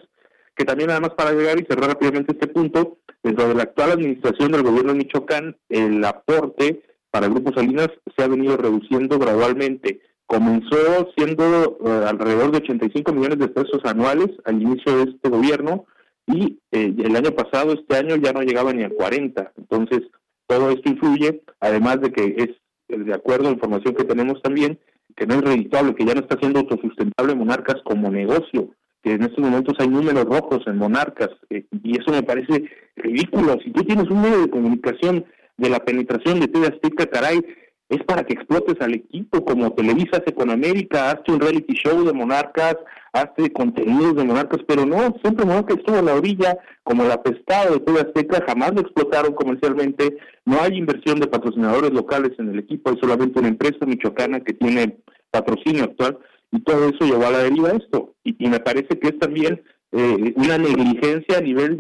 que 0.56 0.66
también 0.66 0.92
además 0.92 1.12
para 1.18 1.32
llegar 1.32 1.60
y 1.60 1.66
cerrar 1.66 1.90
rápidamente 1.90 2.34
este 2.34 2.48
punto, 2.48 3.00
dentro 3.24 3.48
de 3.48 3.56
la 3.56 3.64
actual 3.64 3.92
administración 3.92 4.52
del 4.52 4.64
gobierno 4.64 4.92
de 4.92 5.00
Michoacán, 5.00 5.58
el 5.70 6.04
aporte 6.04 6.84
para 7.10 7.28
Grupo 7.28 7.54
Salinas 7.54 7.90
se 8.16 8.24
ha 8.24 8.28
venido 8.28 8.58
reduciendo 8.58 9.18
gradualmente. 9.18 10.02
Comenzó 10.26 11.10
siendo 11.16 11.78
eh, 11.86 12.06
alrededor 12.08 12.52
de 12.52 12.58
85 12.58 13.14
millones 13.14 13.40
de 13.40 13.48
pesos 13.48 13.82
anuales 13.86 14.30
al 14.46 14.62
inicio 14.62 14.98
de 14.98 15.12
este 15.12 15.30
gobierno, 15.30 15.86
y 16.28 16.60
eh, 16.72 16.94
el 16.98 17.16
año 17.16 17.32
pasado, 17.32 17.74
este 17.74 17.98
año 17.98 18.16
ya 18.16 18.32
no 18.32 18.42
llegaba 18.42 18.74
ni 18.74 18.84
a 18.84 18.90
40. 18.90 19.54
Entonces, 19.58 20.02
todo 20.48 20.72
esto 20.72 20.90
influye, 20.90 21.42
además 21.60 22.02
de 22.02 22.12
que 22.12 22.36
es, 22.38 22.50
eh, 22.90 22.98
de 22.98 23.14
acuerdo 23.14 23.48
a 23.48 23.50
la 23.50 23.56
información 23.56 23.96
que 23.96 24.06
tenemos 24.06 24.42
también, 24.42 24.80
que 25.16 25.26
no 25.26 25.36
es 25.36 25.42
reditable, 25.42 25.96
que 25.96 26.06
ya 26.06 26.14
no 26.14 26.22
está 26.22 26.38
siendo 26.40 26.60
autosustentable 26.60 27.36
Monarcas 27.36 27.78
como 27.84 28.10
negocio, 28.10 28.70
que 29.04 29.12
en 29.12 29.24
estos 29.24 29.40
momentos 29.40 29.76
hay 29.80 29.90
números 29.90 30.26
rojos 30.26 30.66
en 30.66 30.78
Monarcas, 30.78 31.30
eh, 31.50 31.66
y 31.84 32.00
eso 32.00 32.12
me 32.12 32.24
parece 32.24 32.70
ridículo. 32.96 33.58
Si 33.64 33.72
tú 33.72 33.84
tienes 33.84 34.10
un 34.10 34.22
medio 34.22 34.42
de 34.42 34.50
comunicación 34.50 35.26
de 35.58 35.70
la 35.70 35.80
penetración 35.80 36.40
de 36.40 36.48
TV 36.48 36.68
Azteca, 36.68 37.06
caray, 37.08 37.42
es 37.90 38.04
para 38.04 38.24
que 38.24 38.34
explotes 38.34 38.80
al 38.82 38.94
equipo, 38.94 39.44
como 39.44 39.74
Televisa 39.74 40.18
hace 40.18 40.34
con 40.34 40.50
América, 40.50 41.12
hazte 41.12 41.32
un 41.32 41.40
reality 41.40 41.74
show 41.74 42.04
de 42.04 42.14
monarcas, 42.14 42.78
hazte 43.14 43.54
contenidos 43.54 44.16
de 44.16 44.24
monarcas, 44.24 44.62
pero 44.68 44.86
no, 44.86 45.16
siempre 45.22 45.46
Monarcas 45.46 45.78
estuvo 45.78 45.98
en 45.98 46.06
la 46.06 46.16
orilla, 46.16 46.58
como 46.84 47.04
el 47.04 47.12
apestado 47.12 47.76
de 47.76 47.80
toda 47.82 48.02
Azteca, 48.02 48.44
jamás 48.48 48.74
lo 48.74 48.82
explotaron 48.82 49.34
comercialmente, 49.34 50.18
no 50.46 50.60
hay 50.60 50.78
inversión 50.78 51.20
de 51.20 51.28
patrocinadores 51.28 51.92
locales 51.92 52.32
en 52.40 52.50
el 52.50 52.60
equipo, 52.60 52.90
hay 52.90 52.98
solamente 53.00 53.40
una 53.40 53.50
empresa 53.50 53.86
michoacana 53.86 54.40
que 54.40 54.54
tiene 54.54 54.98
patrocinio 55.30 55.84
actual, 55.84 56.18
y 56.52 56.60
todo 56.62 56.90
eso 56.90 57.06
llevó 57.06 57.28
a 57.28 57.32
la 57.32 57.40
deriva 57.40 57.72
esto, 57.72 58.16
y, 58.24 58.36
y 58.44 58.50
me 58.50 58.60
parece 58.60 59.00
que 59.00 59.10
es 59.10 59.20
también 59.20 59.62
eh, 59.96 60.34
una 60.38 60.58
negligencia 60.58 61.38
a 61.38 61.42
nivel 61.42 61.78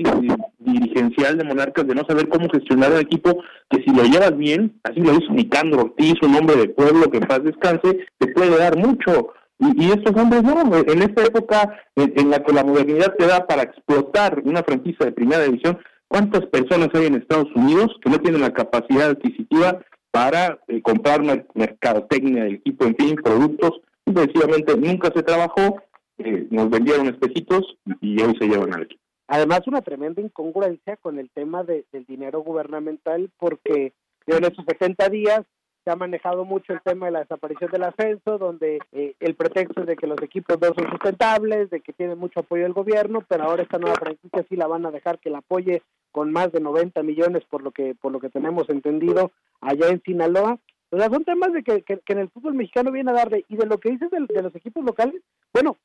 dirigencial 0.60 1.36
de 1.36 1.43
Monarcas 1.43 1.88
de 1.88 1.96
no 1.96 2.03
saber 2.08 2.29
cómo 2.29 2.48
gestionar 2.48 2.91
un 2.91 3.00
equipo 3.00 3.43
que 3.72 3.82
si 3.84 3.89
lo 3.89 4.03
llevas 4.03 4.38
bien, 4.38 4.79
así 4.84 5.00
lo 5.00 5.13
hizo 5.13 5.34
Nicandro 5.34 5.82
Ortiz, 5.82 6.13
un 6.22 6.36
hombre 6.36 6.58
de 6.58 6.70
pueblo 6.70 7.10
que 7.10 7.17
en 7.17 7.27
paz 7.27 7.43
descanse, 7.43 8.05
te 8.20 8.27
puede 8.27 8.55
dar 8.55 8.77
mucho. 8.77 9.34
Y, 9.58 9.91
estos 9.91 10.15
hombres 10.15 10.43
no, 10.43 10.62
en 10.77 11.01
esta 11.01 11.24
época 11.24 11.79
en, 11.96 12.29
la 12.29 12.43
que 12.43 12.53
la 12.53 12.63
modernidad 12.63 13.15
te 13.17 13.25
da 13.25 13.48
para 13.48 13.63
explotar 13.63 14.41
una 14.43 14.62
franquicia 14.62 15.08
de 15.08 15.12
primera 15.12 15.43
división, 15.43 15.79
¿cuántas 16.08 16.46
personas 16.48 16.89
hay 16.93 17.08
en 17.08 17.15
Estados 17.15 17.50
Unidos 17.55 17.96
que 18.03 18.12
no 18.12 18.20
tienen 18.20 18.41
la 18.41 18.53
capacidad 18.53 19.10
adquisitiva 19.10 19.79
para 20.12 20.60
eh, 20.67 20.84
comprar 20.84 21.22
una 21.22 21.43
mercadotecnia 21.55 22.43
del 22.43 22.55
equipo, 22.55 22.86
en 22.86 22.96
fin, 22.96 23.15
productos? 23.15 23.82
Simplemente 24.05 24.77
nunca 24.77 25.12
se 25.15 25.24
trabajó 25.24 25.82
eh, 26.24 26.48
nos 26.50 26.70
vendieron 26.70 27.08
espejitos 27.08 27.77
y 28.01 28.22
hoy 28.22 28.36
se 28.38 28.48
llevan 28.48 28.74
al 28.74 28.84
equipo. 28.84 29.01
Además, 29.27 29.62
una 29.68 29.82
tremenda 29.82 30.22
incongruencia 30.22 30.98
con 30.98 31.18
el 31.18 31.30
tema 31.30 31.63
de, 31.63 31.86
del 31.92 32.06
dinero 32.06 32.42
gubernamental, 32.42 33.30
porque 33.38 33.94
en 34.27 34.44
estos 34.44 34.65
60 34.65 35.10
días 35.10 35.44
se 35.84 35.92
ha 35.92 35.96
manejado 35.96 36.46
mucho 36.46 36.74
el 36.74 36.82
tema 36.82 37.08
de 37.08 37.12
la 37.12 37.20
desaparición 37.20 37.70
del 37.72 37.84
ascenso, 37.84 38.38
donde 38.38 38.80
eh, 38.92 39.15
el 39.20 39.36
pretexto 39.36 39.82
es 39.82 39.88
de 39.88 39.96
que 39.96 40.08
los 40.08 40.22
equipos 40.22 40.58
no 40.62 40.68
son 40.68 40.89
sustentables, 40.92 41.70
de 41.70 41.82
que 41.82 41.94
tienen 41.94 42.18
mucho 42.18 42.39
apoyo 42.39 42.63
del 42.63 42.74
gobierno, 42.74 43.24
pero 43.27 43.44
ahora 43.44 43.63
esta 43.63 43.80
nueva 43.80 43.96
franquicia 43.96 44.46
sí 44.48 44.56
la 44.56 44.68
van 44.68 44.86
a 44.86 44.92
dejar 44.92 45.20
que 45.20 45.30
la 45.30 45.39
apoye 45.39 45.82
con 46.12 46.32
más 46.32 46.51
de 46.51 46.62
90 46.62 47.03
millones 47.03 47.44
por 47.50 47.63
lo 47.63 47.72
que 47.72 47.96
por 47.96 48.12
lo 48.12 48.20
que 48.20 48.30
tenemos 48.30 48.70
entendido 48.70 49.32
allá 49.62 49.89
en 49.89 50.01
Sinaloa. 50.03 50.58
O 50.92 50.98
sea, 50.98 51.10
son 51.10 51.25
temas 51.25 51.51
de 51.51 51.63
que, 51.63 51.82
que, 51.82 52.00
en 52.08 52.20
el 52.20 52.30
fútbol 52.30 52.53
mexicano 52.53 52.92
viene 52.92 53.10
a 53.12 53.15
dar 53.15 53.30
de, 53.30 53.44
y 53.50 53.58
de 53.58 53.65
lo 53.65 53.80
que 53.80 53.89
dices 53.89 54.12
de 54.12 54.42
los 54.42 54.56
equipos 54.56 54.86
locales, 54.86 55.22
bueno, 55.51 55.77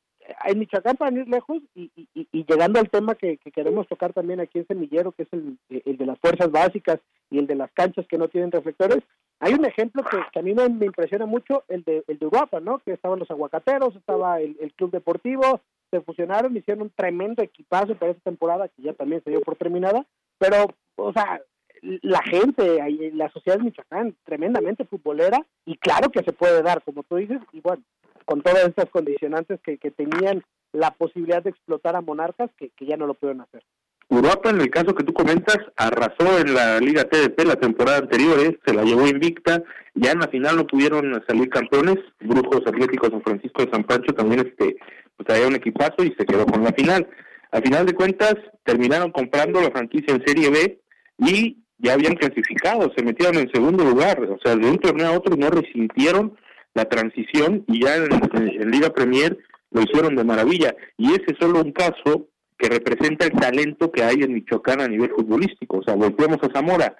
en 0.44 0.58
Michoacán 0.58 0.96
para 0.96 1.16
ir 1.16 1.28
lejos 1.28 1.58
y, 1.74 1.90
llegando 2.32 2.78
al 2.78 2.90
tema 2.90 3.14
que, 3.14 3.38
queremos 3.38 3.86
tocar 3.88 4.12
también 4.12 4.40
aquí 4.40 4.58
en 4.58 4.66
Semillero, 4.66 5.12
que 5.12 5.22
es 5.22 5.28
el, 5.32 5.58
de 5.68 6.06
las 6.06 6.18
fuerzas 6.18 6.50
básicas 6.50 7.00
y 7.30 7.38
el 7.38 7.46
de 7.46 7.54
las 7.54 7.70
canchas 7.72 8.06
que 8.06 8.18
no 8.18 8.28
tienen 8.28 8.52
reflectores, 8.52 8.98
hay 9.40 9.54
un 9.54 9.64
ejemplo 9.64 10.02
que, 10.04 10.38
a 10.38 10.42
mí 10.42 10.54
me, 10.54 10.86
impresiona 10.86 11.26
mucho, 11.26 11.64
el 11.68 11.82
de, 11.84 12.04
el 12.08 12.18
de 12.18 12.24
Europa, 12.24 12.60
¿no? 12.60 12.78
Que 12.78 12.92
estaban 12.92 13.18
los 13.18 13.30
aguacateros, 13.30 13.94
estaba 13.94 14.40
el, 14.40 14.72
club 14.76 14.90
deportivo, 14.90 15.60
se 15.90 16.00
fusionaron, 16.00 16.56
hicieron 16.56 16.82
un 16.82 16.90
tremendo 16.90 17.42
equipazo 17.42 17.94
para 17.94 18.12
esta 18.12 18.24
temporada 18.24 18.68
que 18.68 18.82
ya 18.82 18.92
también 18.94 19.22
se 19.22 19.30
dio 19.30 19.40
por 19.40 19.56
terminada, 19.56 20.04
pero, 20.38 20.66
o 20.96 21.12
sea, 21.12 21.40
la 21.82 22.22
gente, 22.22 22.78
la 23.14 23.30
sociedad 23.30 23.58
de 23.58 23.64
Michoacán, 23.64 24.16
tremendamente 24.24 24.84
futbolera, 24.84 25.44
y 25.64 25.76
claro 25.76 26.10
que 26.10 26.22
se 26.22 26.32
puede 26.32 26.62
dar, 26.62 26.82
como 26.82 27.02
tú 27.02 27.16
dices, 27.16 27.38
y 27.52 27.60
bueno, 27.60 27.82
con 28.24 28.42
todas 28.42 28.68
estas 28.68 28.90
condicionantes 28.90 29.60
que, 29.60 29.78
tenían 29.90 30.44
la 30.72 30.90
posibilidad 30.90 31.42
de 31.42 31.50
explotar 31.50 31.96
a 31.96 32.02
Monarcas, 32.02 32.50
que, 32.58 32.70
ya 32.80 32.96
no 32.96 33.06
lo 33.06 33.14
pueden 33.14 33.40
hacer. 33.40 33.62
Europa, 34.10 34.50
en 34.50 34.60
el 34.60 34.70
caso 34.70 34.94
que 34.94 35.04
tú 35.04 35.12
comentas, 35.12 35.58
arrasó 35.76 36.38
en 36.38 36.54
la 36.54 36.78
Liga 36.78 37.04
TDP 37.04 37.44
la 37.44 37.56
temporada 37.56 37.98
anterior, 37.98 38.38
¿eh? 38.40 38.58
se 38.64 38.74
la 38.74 38.82
llevó 38.82 39.06
invicta, 39.06 39.62
ya 39.94 40.12
en 40.12 40.20
la 40.20 40.28
final 40.28 40.56
no 40.56 40.66
pudieron 40.66 41.22
salir 41.26 41.48
campeones, 41.50 41.96
Brujos 42.20 42.66
Atléticos 42.66 43.10
San 43.10 43.22
Francisco 43.22 43.64
de 43.64 43.70
San 43.70 43.84
Pancho 43.84 44.14
también 44.14 44.46
este, 44.46 44.76
pues 45.16 45.26
traía 45.26 45.46
un 45.46 45.56
equipazo 45.56 46.04
y 46.04 46.14
se 46.18 46.24
quedó 46.24 46.46
con 46.46 46.64
la 46.64 46.72
final. 46.72 47.08
Al 47.50 47.62
final 47.62 47.86
de 47.86 47.94
cuentas, 47.94 48.34
terminaron 48.64 49.10
comprando 49.10 49.60
la 49.60 49.70
franquicia 49.70 50.14
en 50.14 50.24
Serie 50.26 50.50
B 50.50 50.80
y 51.18 51.58
ya 51.78 51.94
habían 51.94 52.14
clasificado, 52.14 52.92
se 52.96 53.04
metieron 53.04 53.36
en 53.36 53.50
segundo 53.52 53.84
lugar, 53.84 54.20
o 54.20 54.38
sea, 54.42 54.56
de 54.56 54.68
un 54.68 54.78
torneo 54.78 55.08
a 55.08 55.16
otro 55.16 55.36
no 55.36 55.48
resintieron 55.48 56.36
la 56.74 56.84
transición 56.86 57.64
y 57.66 57.84
ya 57.84 57.96
en, 57.96 58.70
Liga 58.70 58.90
Premier 58.90 59.38
lo 59.70 59.82
hicieron 59.82 60.16
de 60.16 60.24
maravilla. 60.24 60.74
Y 60.96 61.12
ese 61.12 61.24
es 61.28 61.38
solo 61.38 61.60
un 61.60 61.72
caso 61.72 62.28
que 62.56 62.68
representa 62.68 63.26
el 63.26 63.32
talento 63.32 63.92
que 63.92 64.02
hay 64.02 64.22
en 64.22 64.34
Michoacán 64.34 64.80
a 64.80 64.88
nivel 64.88 65.10
futbolístico. 65.10 65.78
O 65.78 65.82
sea, 65.82 65.94
volvemos 65.94 66.38
a 66.42 66.52
Zamora. 66.52 66.96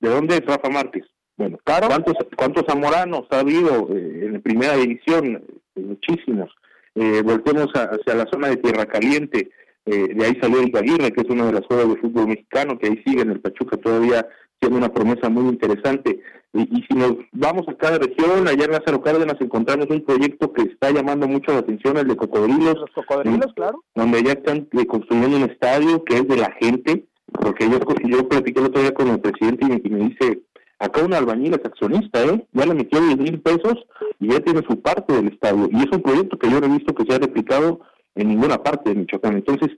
¿De 0.00 0.08
dónde 0.08 0.36
es 0.36 0.46
Rafa 0.46 0.68
Márquez? 0.68 1.04
Bueno, 1.36 1.58
claro. 1.64 1.88
¿cuántos, 1.88 2.14
cuántos 2.36 2.64
zamoranos 2.68 3.26
ha 3.30 3.40
habido 3.40 3.88
eh, 3.90 4.26
en 4.26 4.42
primera 4.42 4.76
división? 4.76 5.42
Eh, 5.74 5.80
muchísimos. 5.80 6.50
Eh, 6.94 7.22
volvemos 7.24 7.68
hacia 7.74 8.14
la 8.14 8.26
zona 8.30 8.48
de 8.48 8.58
Tierra 8.58 8.86
Caliente. 8.86 9.50
Eh, 9.86 10.14
de 10.14 10.24
ahí 10.24 10.38
salió 10.40 10.60
el 10.60 10.74
Aguirre, 10.74 11.12
que 11.12 11.20
es 11.20 11.28
una 11.28 11.46
de 11.46 11.52
las 11.52 11.66
jugadas 11.66 11.88
de 11.88 12.00
fútbol 12.00 12.28
mexicano, 12.28 12.78
que 12.78 12.88
ahí 12.88 13.02
sigue 13.04 13.22
en 13.22 13.30
el 13.30 13.40
Pachuca 13.40 13.76
todavía 13.76 14.26
siendo 14.60 14.78
una 14.78 14.92
promesa 14.92 15.28
muy 15.28 15.48
interesante. 15.52 16.20
Y, 16.54 16.84
si 16.88 16.96
nos 16.96 17.16
vamos 17.32 17.68
a 17.68 17.74
cada 17.74 17.98
región, 17.98 18.46
allá 18.46 18.64
en 18.64 18.70
Lázaro 18.70 19.02
Cárdenas 19.02 19.36
encontramos 19.40 19.88
un 19.90 20.04
proyecto 20.04 20.52
que 20.52 20.62
está 20.62 20.90
llamando 20.90 21.26
mucho 21.26 21.52
la 21.52 21.58
atención, 21.58 21.96
el 21.96 22.06
de 22.06 22.16
Cocodrilos. 22.16 22.76
Los 22.76 22.90
Cocodrilos, 22.94 23.52
claro. 23.54 23.82
Donde 23.94 24.22
ya 24.22 24.32
están 24.32 24.68
construyendo 24.86 25.36
un 25.36 25.50
estadio 25.50 26.04
que 26.04 26.18
es 26.18 26.28
de 26.28 26.36
la 26.36 26.52
gente, 26.60 27.06
porque 27.32 27.68
yo, 27.68 27.78
yo 28.04 28.28
platiqué 28.28 28.60
el 28.60 28.66
otro 28.66 28.82
día 28.82 28.94
con 28.94 29.08
el 29.08 29.20
presidente 29.20 29.66
y, 29.84 29.90
me 29.90 30.08
dice, 30.08 30.42
acá 30.78 31.04
un 31.04 31.12
albañil 31.12 31.54
es 31.54 31.64
accionista, 31.64 32.24
¿eh? 32.24 32.46
Ya 32.52 32.66
le 32.66 32.74
metió 32.74 33.00
10 33.00 33.18
mil 33.18 33.40
pesos 33.40 33.74
y 34.20 34.28
ya 34.28 34.40
tiene 34.40 34.62
su 34.68 34.80
parte 34.80 35.12
del 35.12 35.28
estadio. 35.28 35.68
Y 35.72 35.76
es 35.78 35.90
un 35.90 36.02
proyecto 36.02 36.38
que 36.38 36.48
yo 36.48 36.60
no 36.60 36.66
he 36.66 36.78
visto 36.78 36.94
que 36.94 37.04
se 37.04 37.16
ha 37.16 37.18
replicado 37.18 37.80
en 38.14 38.28
ninguna 38.28 38.62
parte 38.62 38.90
de 38.90 38.96
Michoacán. 38.96 39.34
Entonces, 39.34 39.70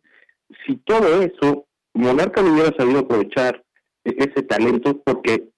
si 0.66 0.76
todo 0.76 1.22
eso, 1.22 1.66
Monarca 1.94 2.42
lo 2.42 2.52
hubiera 2.52 2.76
sabido 2.76 3.00
aprovechar 3.00 3.64
e-, 4.04 4.16
ese 4.18 4.42
talento, 4.42 5.00
porque 5.04 5.48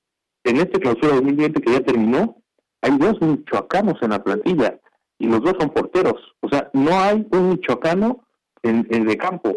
en 0.44 0.56
este 0.56 0.80
clausura 0.80 1.14
2020 1.14 1.60
que 1.60 1.72
ya 1.72 1.80
terminó, 1.80 2.36
hay 2.80 2.96
dos 2.96 3.20
michoacanos 3.20 4.00
en 4.02 4.10
la 4.10 4.22
plantilla 4.22 4.78
y 5.18 5.26
los 5.26 5.42
dos 5.42 5.54
son 5.58 5.70
porteros. 5.70 6.36
O 6.40 6.48
sea, 6.48 6.70
no 6.72 6.98
hay 6.98 7.26
un 7.32 7.50
michoacano 7.50 8.24
en, 8.62 8.86
el 8.90 9.06
de 9.06 9.16
campo. 9.16 9.56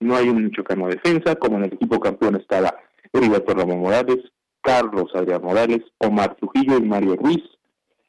No 0.00 0.16
hay 0.16 0.28
un 0.28 0.44
michoacano 0.44 0.86
de 0.86 0.96
defensa, 0.96 1.34
como 1.36 1.56
en 1.56 1.64
el 1.64 1.72
equipo 1.72 1.98
campeón 1.98 2.36
estaba 2.36 2.74
Heriberto 3.12 3.54
Ramón 3.54 3.80
Morales, 3.80 4.18
Carlos 4.60 5.10
Adrián 5.14 5.42
Morales, 5.42 5.80
Omar 5.98 6.36
Trujillo 6.36 6.78
y 6.78 6.82
Mario 6.82 7.16
Ruiz. 7.16 7.42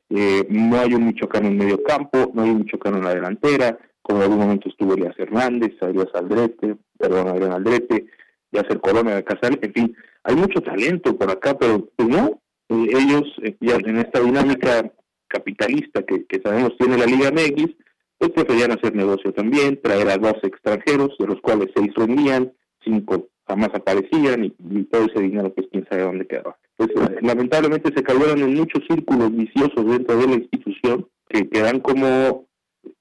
Eh, 0.09 0.45
no 0.49 0.79
hay 0.79 0.93
un 0.93 1.05
michoacano 1.05 1.47
en 1.47 1.57
medio 1.57 1.81
campo, 1.83 2.31
no 2.33 2.43
hay 2.43 2.49
un 2.49 2.59
michoacano 2.59 2.97
en 2.97 3.03
la 3.05 3.15
delantera, 3.15 3.77
en 4.15 4.21
algún 4.21 4.39
momento 4.39 4.69
estuvo 4.69 4.93
Elías 4.93 5.17
Hernández, 5.17 5.73
Adrián 5.81 6.07
Aldrete, 6.13 6.77
perdón, 6.97 7.27
Adrián 7.27 7.53
Aldrete, 7.53 8.07
Yacer 8.51 8.79
Corona 8.79 9.21
Casal, 9.21 9.59
en 9.61 9.73
fin, 9.73 9.95
hay 10.23 10.35
mucho 10.35 10.61
talento 10.61 11.17
por 11.17 11.29
acá, 11.29 11.57
pero 11.57 11.87
pues 11.95 12.09
no, 12.09 12.41
eh, 12.69 12.87
ellos 12.89 13.23
eh, 13.43 13.55
ya 13.59 13.75
en 13.75 13.97
esta 13.97 14.19
dinámica 14.19 14.91
capitalista 15.27 16.03
que, 16.03 16.25
sabemos 16.43 16.75
tiene 16.77 16.97
la 16.97 17.05
Liga 17.05 17.31
MX, 17.31 17.75
pues 18.17 18.31
preferían 18.31 18.71
hacer 18.71 18.95
negocio 18.95 19.31
también, 19.31 19.79
traer 19.81 20.09
a 20.09 20.17
dos 20.17 20.35
extranjeros, 20.43 21.15
de 21.19 21.27
los 21.27 21.39
cuales 21.41 21.69
seis 21.75 21.93
rendían, 21.95 22.51
cinco 22.83 23.29
jamás 23.47 23.69
aparecían 23.73 24.45
y, 24.45 24.83
todo 24.85 25.05
ese 25.05 25.21
dinero 25.21 25.51
pues 25.53 25.67
quién 25.71 25.85
sabe 25.89 26.03
dónde 26.03 26.27
quedaba. 26.27 26.57
Pues 26.75 26.89
eh, 26.89 27.17
lamentablemente 27.21 27.91
se 27.95 28.03
cayeron 28.03 28.39
en 28.39 28.55
muchos 28.55 28.83
círculos 28.87 29.35
viciosos 29.35 29.85
dentro 29.85 30.17
de 30.17 30.27
la 30.27 30.35
institución 30.35 31.07
que 31.29 31.49
quedan 31.49 31.79
como 31.79 32.45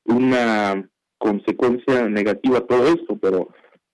una 0.05 0.89
consecuencia 1.19 2.09
negativa 2.09 2.61
todo 2.61 2.87
esto, 2.89 3.19
pero 3.21 3.49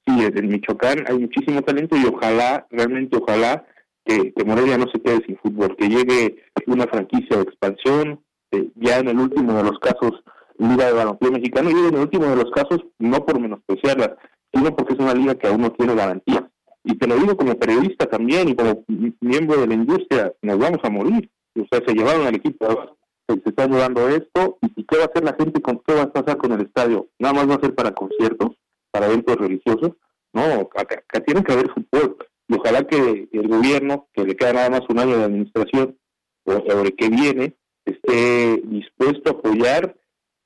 sí, 0.06 0.12
en 0.22 0.48
Michoacán 0.48 1.04
hay 1.08 1.18
muchísimo 1.18 1.62
talento 1.62 1.96
y 1.96 2.06
ojalá, 2.06 2.66
realmente 2.70 3.16
ojalá, 3.16 3.66
que, 4.04 4.32
Morelia 4.44 4.78
no 4.78 4.86
se 4.92 5.00
quede 5.00 5.24
sin 5.26 5.36
fútbol, 5.38 5.76
que 5.76 5.88
llegue 5.88 6.36
una 6.66 6.86
franquicia 6.86 7.36
de 7.36 7.42
expansión, 7.42 8.20
eh, 8.50 8.68
ya 8.76 8.98
en 8.98 9.08
el 9.08 9.18
último 9.18 9.54
de 9.54 9.64
los 9.64 9.78
casos, 9.78 10.22
Liga 10.58 10.86
de 10.86 10.92
Balompié 10.92 11.30
Mexicano, 11.30 11.70
y 11.70 11.72
en 11.72 11.94
el 11.94 12.00
último 12.00 12.26
de 12.26 12.36
los 12.36 12.50
casos, 12.52 12.84
no 12.98 13.24
por 13.24 13.40
menospreciarla, 13.40 14.16
sino 14.52 14.76
porque 14.76 14.94
es 14.94 15.00
una 15.00 15.14
liga 15.14 15.34
que 15.34 15.48
aún 15.48 15.62
no 15.62 15.72
tiene 15.72 15.94
garantía. 15.94 16.48
Y 16.84 16.96
te 16.96 17.06
lo 17.06 17.16
digo 17.16 17.36
como 17.36 17.58
periodista 17.58 18.06
también 18.06 18.50
y 18.50 18.54
como 18.54 18.84
miembro 19.20 19.60
de 19.60 19.66
la 19.66 19.74
industria, 19.74 20.32
nos 20.42 20.58
vamos 20.58 20.78
a 20.82 20.90
morir. 20.90 21.30
O 21.56 21.64
sea, 21.70 21.80
se 21.86 21.94
llevaron 21.94 22.26
al 22.26 22.34
equipo, 22.34 22.96
se, 23.28 23.40
está 23.44 23.66
llevando 23.66 24.08
esto, 24.08 24.58
y 24.60 24.84
¿qué 24.84 24.96
va 24.96 25.04
a 25.04 25.06
hacer 25.06 25.24
la 25.24 25.34
gente? 25.38 25.60
con 25.60 25.80
¿Qué 25.86 25.94
va 25.94 26.02
a 26.02 26.12
pasar 26.12 26.36
con 26.36 26.52
el 26.52 26.62
estadio? 26.62 27.08
Nada 27.18 27.34
más 27.34 27.50
va 27.50 27.54
a 27.54 27.60
ser 27.60 27.74
para 27.74 27.92
conciertos 27.92 28.52
para 28.94 29.06
eventos 29.06 29.36
religiosos. 29.36 29.92
No, 30.32 30.42
acá, 30.76 31.02
tiene 31.26 31.42
que 31.42 31.52
haber 31.52 31.68
fútbol. 31.70 32.16
Y 32.46 32.54
ojalá 32.54 32.86
que 32.86 33.28
el 33.32 33.48
gobierno, 33.48 34.08
que 34.12 34.24
le 34.24 34.36
queda 34.36 34.52
nada 34.52 34.70
más 34.70 34.82
un 34.88 35.00
año 35.00 35.18
de 35.18 35.24
administración, 35.24 35.98
o 36.44 36.52
sobre 36.68 36.94
qué 36.94 37.08
viene, 37.08 37.56
esté 37.84 38.62
dispuesto 38.64 39.30
a 39.30 39.32
apoyar 39.32 39.96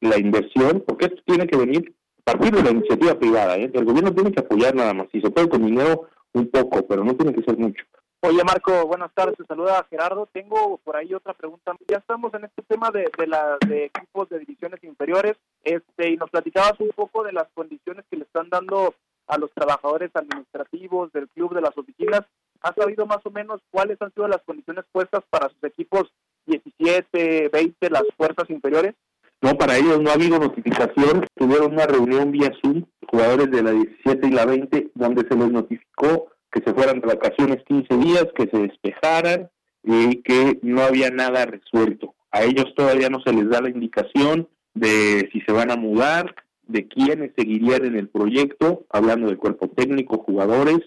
la 0.01 0.19
inversión, 0.19 0.83
porque 0.87 1.07
esto 1.07 1.21
tiene 1.27 1.47
que 1.47 1.59
venir 1.59 1.95
a 2.21 2.33
partir 2.33 2.55
de 2.55 2.63
la 2.63 2.71
iniciativa 2.71 3.19
privada. 3.19 3.57
¿eh? 3.59 3.71
El 3.73 3.85
gobierno 3.85 4.15
tiene 4.15 4.33
que 4.33 4.41
apoyar 4.41 4.75
nada 4.75 4.95
más. 4.95 5.09
Si 5.13 5.21
se 5.21 5.31
puede 5.31 5.49
con 5.49 5.67
dinero, 5.67 6.09
un 6.33 6.51
poco, 6.51 6.87
pero 6.87 7.05
no 7.05 7.15
tiene 7.17 7.35
que 7.35 7.43
ser 7.43 7.59
mucho. 7.59 7.85
Oye, 8.21 8.43
Marco, 8.43 8.85
buenas 8.87 9.13
tardes. 9.15 9.37
Te 9.37 9.45
saluda 9.45 9.87
Gerardo. 9.89 10.29
Tengo 10.33 10.79
por 10.79 10.97
ahí 10.97 11.15
otra 11.15 11.35
pregunta. 11.35 11.77
Ya 11.89 11.99
estamos 11.99 12.35
en 12.35 12.47
este 12.47 12.63
tema 12.63 12.91
de, 12.91 13.09
de, 13.17 13.27
la, 13.29 13.57
de 13.67 13.85
equipos 13.85 14.29
de 14.29 14.41
divisiones 14.41 14.83
inferiores 14.83 15.37
este 15.63 16.11
y 16.11 16.17
nos 16.17 16.29
platicabas 16.29 16.81
un 16.81 16.91
poco 16.91 17.23
de 17.23 17.33
las 17.33 17.47
condiciones 17.55 18.05
que 18.11 18.17
le 18.17 18.25
están 18.25 18.49
dando 18.49 18.93
a 19.29 19.39
los 19.39 19.53
trabajadores 19.53 20.11
administrativos 20.15 21.13
del 21.13 21.29
club, 21.29 21.55
de 21.55 21.61
las 21.61 21.79
oficinas. 21.79 22.23
¿Has 22.61 22.75
sabido 22.75 23.07
más 23.07 23.25
o 23.25 23.31
menos 23.31 23.61
cuáles 23.71 24.03
han 24.03 24.13
sido 24.13 24.27
las 24.27 24.43
condiciones 24.43 24.85
puestas 24.91 25.23
para 25.31 25.49
sus 25.51 25.63
equipos 25.63 26.11
17, 26.47 27.51
20, 27.51 27.91
las 27.91 28.05
fuerzas 28.17 28.51
inferiores? 28.51 28.97
No, 29.43 29.57
para 29.57 29.77
ellos 29.77 30.01
no 30.01 30.11
ha 30.11 30.15
habido 30.15 30.41
notificación. 30.41 31.25
Tuvieron 31.37 31.73
una 31.73 31.87
reunión 31.87 32.33
vía 32.33 32.51
Zoom, 32.61 32.85
jugadores 33.07 33.49
de 33.53 33.63
la 33.63 33.71
17 33.71 34.27
y 34.27 34.31
la 34.33 34.45
20, 34.45 34.91
donde 34.95 35.29
se 35.29 35.37
les 35.37 35.53
notificó 35.53 36.33
que 36.53 36.63
se 36.63 36.73
fueran 36.73 37.01
de 37.01 37.07
vacaciones 37.07 37.63
15 37.67 37.97
días, 37.99 38.27
que 38.35 38.49
se 38.49 38.59
despejaran 38.59 39.51
y 39.83 40.23
que 40.23 40.59
no 40.63 40.83
había 40.83 41.11
nada 41.11 41.47
resuelto. 41.47 42.15
A 42.31 42.45
ellos 42.45 42.75
todavía 42.77 43.09
no 43.09 43.21
se 43.23 43.33
les 43.33 43.49
da 43.49 43.61
la 43.61 43.71
indicación 43.71 44.49
de 44.75 45.29
si 45.33 45.41
se 45.43 45.53
van 45.53 45.71
a 45.71 45.77
mudar, 45.77 46.35
de 46.67 46.87
quiénes 46.87 47.33
seguirían 47.37 47.85
en 47.87 47.97
el 47.97 48.09
proyecto, 48.09 48.85
hablando 48.91 49.29
del 49.29 49.39
cuerpo 49.39 49.69
técnico, 49.69 50.19
jugadores. 50.19 50.81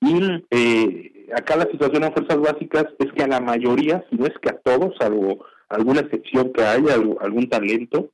Y 0.00 0.44
eh, 0.50 1.26
acá 1.36 1.56
la 1.56 1.70
situación 1.70 2.04
en 2.04 2.12
fuerzas 2.12 2.38
básicas 2.38 2.86
es 2.98 3.12
que 3.12 3.22
a 3.22 3.28
la 3.28 3.40
mayoría, 3.40 4.04
si 4.10 4.16
no 4.16 4.26
es 4.26 4.34
que 4.40 4.50
a 4.50 4.58
todos, 4.58 4.94
salvo 4.98 5.44
alguna 5.68 6.00
excepción 6.00 6.52
que 6.52 6.62
haya, 6.62 6.94
algún 6.94 7.48
talento, 7.48 8.10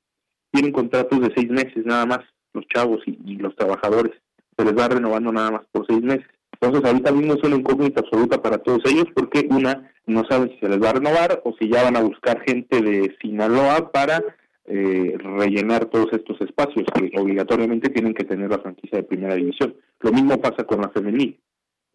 tienen 0.50 0.72
contratos 0.72 1.20
de 1.20 1.32
seis 1.34 1.48
meses 1.50 1.84
nada 1.84 2.06
más, 2.06 2.20
los 2.52 2.66
chavos 2.66 3.00
y 3.06 3.36
los 3.36 3.54
trabajadores. 3.56 4.12
Se 4.56 4.64
les 4.64 4.76
va 4.76 4.88
renovando 4.88 5.32
nada 5.32 5.50
más 5.50 5.62
por 5.70 5.86
seis 5.86 6.02
meses. 6.02 6.26
Entonces 6.62 6.88
ahorita 6.88 7.10
mismo 7.10 7.34
es 7.34 7.42
una 7.42 7.56
incógnita 7.56 8.02
absoluta 8.02 8.40
para 8.40 8.58
todos 8.58 8.82
ellos 8.84 9.06
porque 9.16 9.48
una, 9.50 9.92
no 10.06 10.22
saben 10.30 10.48
si 10.50 10.60
se 10.60 10.68
les 10.68 10.80
va 10.80 10.90
a 10.90 10.92
renovar 10.92 11.42
o 11.44 11.52
si 11.58 11.68
ya 11.68 11.82
van 11.82 11.96
a 11.96 12.02
buscar 12.02 12.40
gente 12.42 12.80
de 12.80 13.16
Sinaloa 13.20 13.90
para 13.90 14.22
eh, 14.66 15.18
rellenar 15.18 15.86
todos 15.86 16.12
estos 16.12 16.40
espacios 16.40 16.86
que 16.94 17.10
obligatoriamente 17.18 17.90
tienen 17.90 18.14
que 18.14 18.22
tener 18.22 18.48
la 18.48 18.60
franquicia 18.60 18.98
de 18.98 19.02
primera 19.02 19.34
división. 19.34 19.74
Lo 19.98 20.12
mismo 20.12 20.40
pasa 20.40 20.62
con 20.62 20.80
la 20.80 20.90
femenil. 20.90 21.40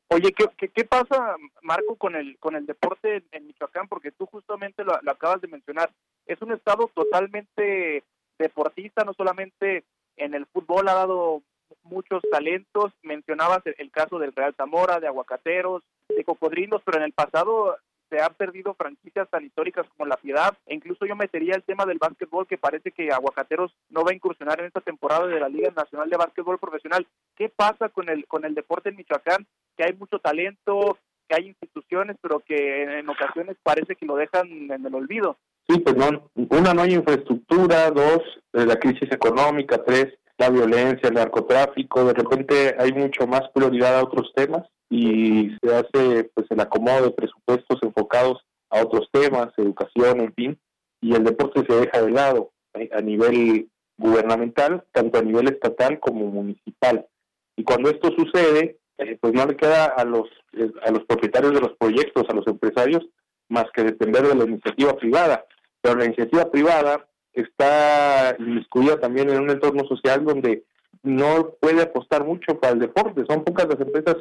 Oye, 0.10 0.34
¿qué, 0.34 0.68
qué, 0.68 0.84
pasa, 0.84 1.38
Marco, 1.62 1.96
con 1.96 2.18
el 2.18 2.38
con 2.38 2.58
el 2.58 2.66
deporte 2.66 3.24
en, 3.32 3.48
Michoacán? 3.48 3.88
Porque 3.88 4.12
tú 4.12 4.26
justamente 4.26 4.84
lo, 4.84 5.00
acabas 5.10 5.40
de 5.40 5.48
mencionar. 5.48 5.92
Es 6.26 6.42
un 6.42 6.52
estado 6.52 6.92
totalmente 6.94 8.04
deportista, 8.38 9.06
no 9.06 9.14
solamente 9.14 9.86
en 10.18 10.34
el 10.34 10.46
fútbol 10.48 10.90
ha 10.90 10.94
dado 10.94 11.42
muchos 11.90 12.22
talentos. 12.32 12.94
Mencionabas 13.02 13.62
el, 13.66 13.92
caso 13.92 14.20
del 14.20 14.34
Real 14.34 14.54
Zamora, 14.56 15.00
de 15.00 15.08
Aguacateros, 15.08 15.84
de 16.10 16.24
Cocodrilos, 16.24 16.82
pero 16.86 16.98
en 16.98 17.04
el 17.04 17.14
pasado 17.14 17.78
se 18.10 18.22
han 18.22 18.34
perdido 18.36 18.74
franquicias 18.74 19.30
tan 19.30 19.46
históricas 19.46 19.86
como 19.96 20.08
La 20.08 20.16
Piedad, 20.18 20.58
e 20.66 20.76
incluso 20.76 21.06
yo 21.06 21.16
metería 21.16 21.56
el 21.56 21.64
tema 21.64 21.86
del 21.86 21.98
básquetbol, 21.98 22.48
que 22.48 22.58
parece 22.58 22.92
que 22.92 23.12
Aguacateros 23.12 23.74
no 23.90 24.04
va 24.04 24.12
a 24.12 24.16
incursionar 24.16 24.60
en 24.60 24.68
esta 24.68 24.82
temporada 24.82 25.28
de 25.28 25.40
la 25.40 25.50
Liga 25.50 25.72
Nacional 25.76 26.10
de 26.10 26.18
Básquetbol 26.18 26.58
Profesional. 26.58 27.06
¿Qué 27.36 27.50
pasa 27.50 27.90
con 27.90 28.10
el, 28.10 28.26
con 28.28 28.46
el 28.46 28.56
deporte 28.56 28.90
en 28.90 28.96
Michoacán? 28.96 29.46
Que 29.76 29.84
hay 29.84 29.94
mucho 29.94 30.20
talento, 30.20 30.98
que 31.28 31.36
hay 31.36 31.48
instituciones, 31.48 32.18
pero 32.22 32.40
que 32.40 32.84
en, 32.84 33.10
ocasiones 33.10 33.58
parece 33.62 33.96
que 33.96 34.06
lo 34.06 34.16
dejan 34.16 34.48
en 34.72 34.86
el 34.86 34.96
olvido. 34.96 35.38
Sí, 35.68 35.80
pues 35.80 35.96
no, 35.98 36.32
una 36.36 36.74
no 36.74 36.84
hay 36.84 36.94
infraestructura, 36.94 37.92
dos, 37.92 38.22
eh, 38.54 38.66
la 38.66 38.78
crisis 38.78 39.12
económica, 39.12 39.84
tres, 39.84 40.18
la 40.38 40.50
violencia, 40.50 41.10
el 41.10 41.16
narcotráfico, 41.16 42.06
de 42.06 42.14
repente 42.14 42.76
hay 42.78 42.94
mucho 42.94 43.26
más 43.26 43.44
prioridad 43.54 43.98
a 43.98 44.04
otros 44.04 44.32
temas 44.36 44.64
y 44.90 45.52
se 45.62 45.76
hace 45.76 46.30
pues 46.34 46.48
el 46.50 46.60
acomodo 46.60 47.06
de 47.06 47.12
presupuestos 47.12 47.80
enfocados 47.82 48.40
a 48.70 48.82
otros 48.82 49.10
temas, 49.12 49.48
educación, 49.58 50.22
en 50.22 50.34
fin, 50.34 50.60
y 51.02 51.16
el 51.16 51.24
deporte 51.24 51.64
se 51.68 51.80
deja 51.82 52.02
de 52.02 52.12
lado 52.12 52.52
eh, 52.74 52.90
a 52.94 53.02
nivel 53.02 53.70
gubernamental, 53.98 54.84
tanto 54.92 55.20
a 55.20 55.24
nivel 55.24 55.48
estatal 55.48 56.00
como 56.00 56.26
municipal. 56.28 57.08
Y 57.56 57.64
cuando 57.64 57.90
esto 57.90 58.10
sucede, 58.16 58.78
eh, 59.00 59.18
pues 59.20 59.34
no 59.34 59.46
le 59.46 59.56
queda 59.56 59.86
a 59.86 60.06
los 60.06 60.28
eh, 60.54 60.72
a 60.86 60.92
los 60.92 61.04
propietarios 61.06 61.54
de 61.54 61.62
los 61.62 61.76
proyectos, 61.78 62.26
a 62.30 62.34
los 62.34 62.46
empresarios, 62.48 63.06
más 63.50 63.66
que 63.74 63.84
depender 63.84 64.28
de 64.28 64.36
la 64.36 64.44
iniciativa 64.44 64.96
privada. 64.96 65.46
Pero 65.82 65.96
la 65.96 66.06
iniciativa 66.06 66.50
privada 66.52 67.08
está 67.42 68.36
inmiscuida 68.40 69.00
también 69.00 69.30
en 69.30 69.42
un 69.42 69.50
entorno 69.50 69.88
social 69.88 70.26
donde 70.26 70.64
no 71.04 71.52
puede 71.60 71.84
apostar 71.84 72.26
mucho 72.26 72.60
para 72.60 72.74
el 72.74 72.80
deporte. 72.80 73.26
Son 73.30 73.44
pocas 73.44 73.68
las 73.68 73.80
empresas 73.80 74.16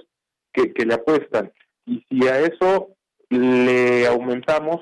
que, 0.52 0.84
le 0.84 0.94
apuestan. 0.94 1.52
Y 1.84 2.04
si 2.08 2.26
a 2.28 2.40
eso 2.40 2.88
le 3.28 4.06
aumentamos 4.06 4.80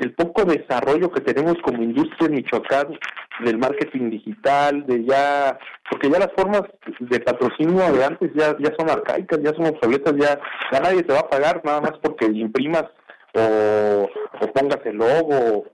el 0.00 0.14
poco 0.14 0.44
desarrollo 0.44 1.12
que 1.12 1.20
tenemos 1.20 1.54
como 1.62 1.82
industria 1.82 2.26
en 2.26 2.34
Michoacán 2.34 2.98
del 3.44 3.58
marketing 3.58 4.10
digital, 4.10 4.84
de 4.86 5.04
ya, 5.04 5.58
porque 5.88 6.10
ya 6.10 6.18
las 6.18 6.32
formas 6.36 6.62
de 6.98 7.20
patrocinio 7.20 7.92
de 7.92 8.04
antes 8.04 8.30
ya, 8.34 8.56
ya 8.58 8.74
son 8.76 8.90
arcaicas, 8.90 9.40
ya 9.42 9.54
son 9.54 9.66
obsoletas, 9.66 10.14
ya, 10.16 10.40
ya 10.72 10.80
nadie 10.80 11.02
te 11.02 11.12
va 11.12 11.20
a 11.20 11.30
pagar 11.30 11.62
nada 11.64 11.80
más 11.80 11.92
porque 12.02 12.26
imprimas 12.26 12.84
o, 13.34 14.08
o 14.40 14.52
pongas 14.52 14.84
el 14.84 14.96
logo, 14.96 15.66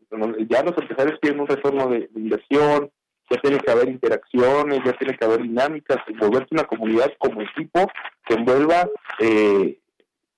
ya 0.49 0.63
los 0.63 0.77
empresarios 0.79 1.19
tienen 1.21 1.41
un 1.41 1.47
retorno 1.47 1.89
de, 1.89 2.09
inversión, 2.15 2.91
ya 3.31 3.41
tiene 3.41 3.59
que 3.59 3.71
haber 3.71 3.89
interacciones, 3.89 4.81
ya 4.85 4.93
tiene 4.93 5.17
que 5.17 5.25
haber 5.25 5.43
dinámicas, 5.43 5.99
volverse 6.19 6.49
una 6.53 6.65
comunidad 6.65 7.13
como 7.19 7.43
equipo 7.43 7.91
que 8.27 8.35
envuelva 8.35 8.89
eh, 9.21 9.79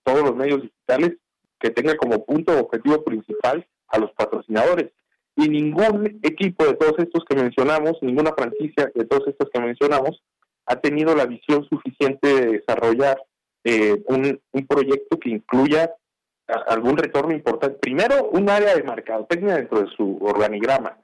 todos 0.04 0.22
los 0.22 0.36
medios 0.36 0.62
digitales, 0.62 1.16
que 1.60 1.70
tenga 1.70 1.96
como 1.96 2.24
punto 2.24 2.58
objetivo 2.58 3.04
principal 3.04 3.66
a 3.88 3.98
los 3.98 4.12
patrocinadores. 4.12 4.90
Y 5.36 5.48
ningún 5.48 6.18
equipo 6.22 6.64
de 6.64 6.74
todos 6.74 6.98
estos 6.98 7.24
que 7.24 7.36
mencionamos, 7.36 7.98
ninguna 8.00 8.32
franquicia 8.32 8.90
de 8.94 9.04
todos 9.04 9.28
estos 9.28 9.48
que 9.52 9.60
mencionamos, 9.60 10.22
ha 10.66 10.76
tenido 10.76 11.14
la 11.14 11.26
visión 11.26 11.66
suficiente 11.68 12.28
de 12.28 12.46
desarrollar 12.58 13.20
eh, 13.64 14.02
un 14.06 14.66
proyecto 14.66 15.18
que 15.18 15.30
incluya 15.30 15.90
algún 16.48 16.96
retorno 16.96 17.32
importante. 17.32 17.78
Primero, 17.78 18.30
un 18.30 18.48
área 18.48 18.74
de 18.74 18.82
mercadotecnia 18.82 19.56
dentro 19.56 19.80
de 19.80 19.88
su 19.96 20.18
organigrama 20.22 20.98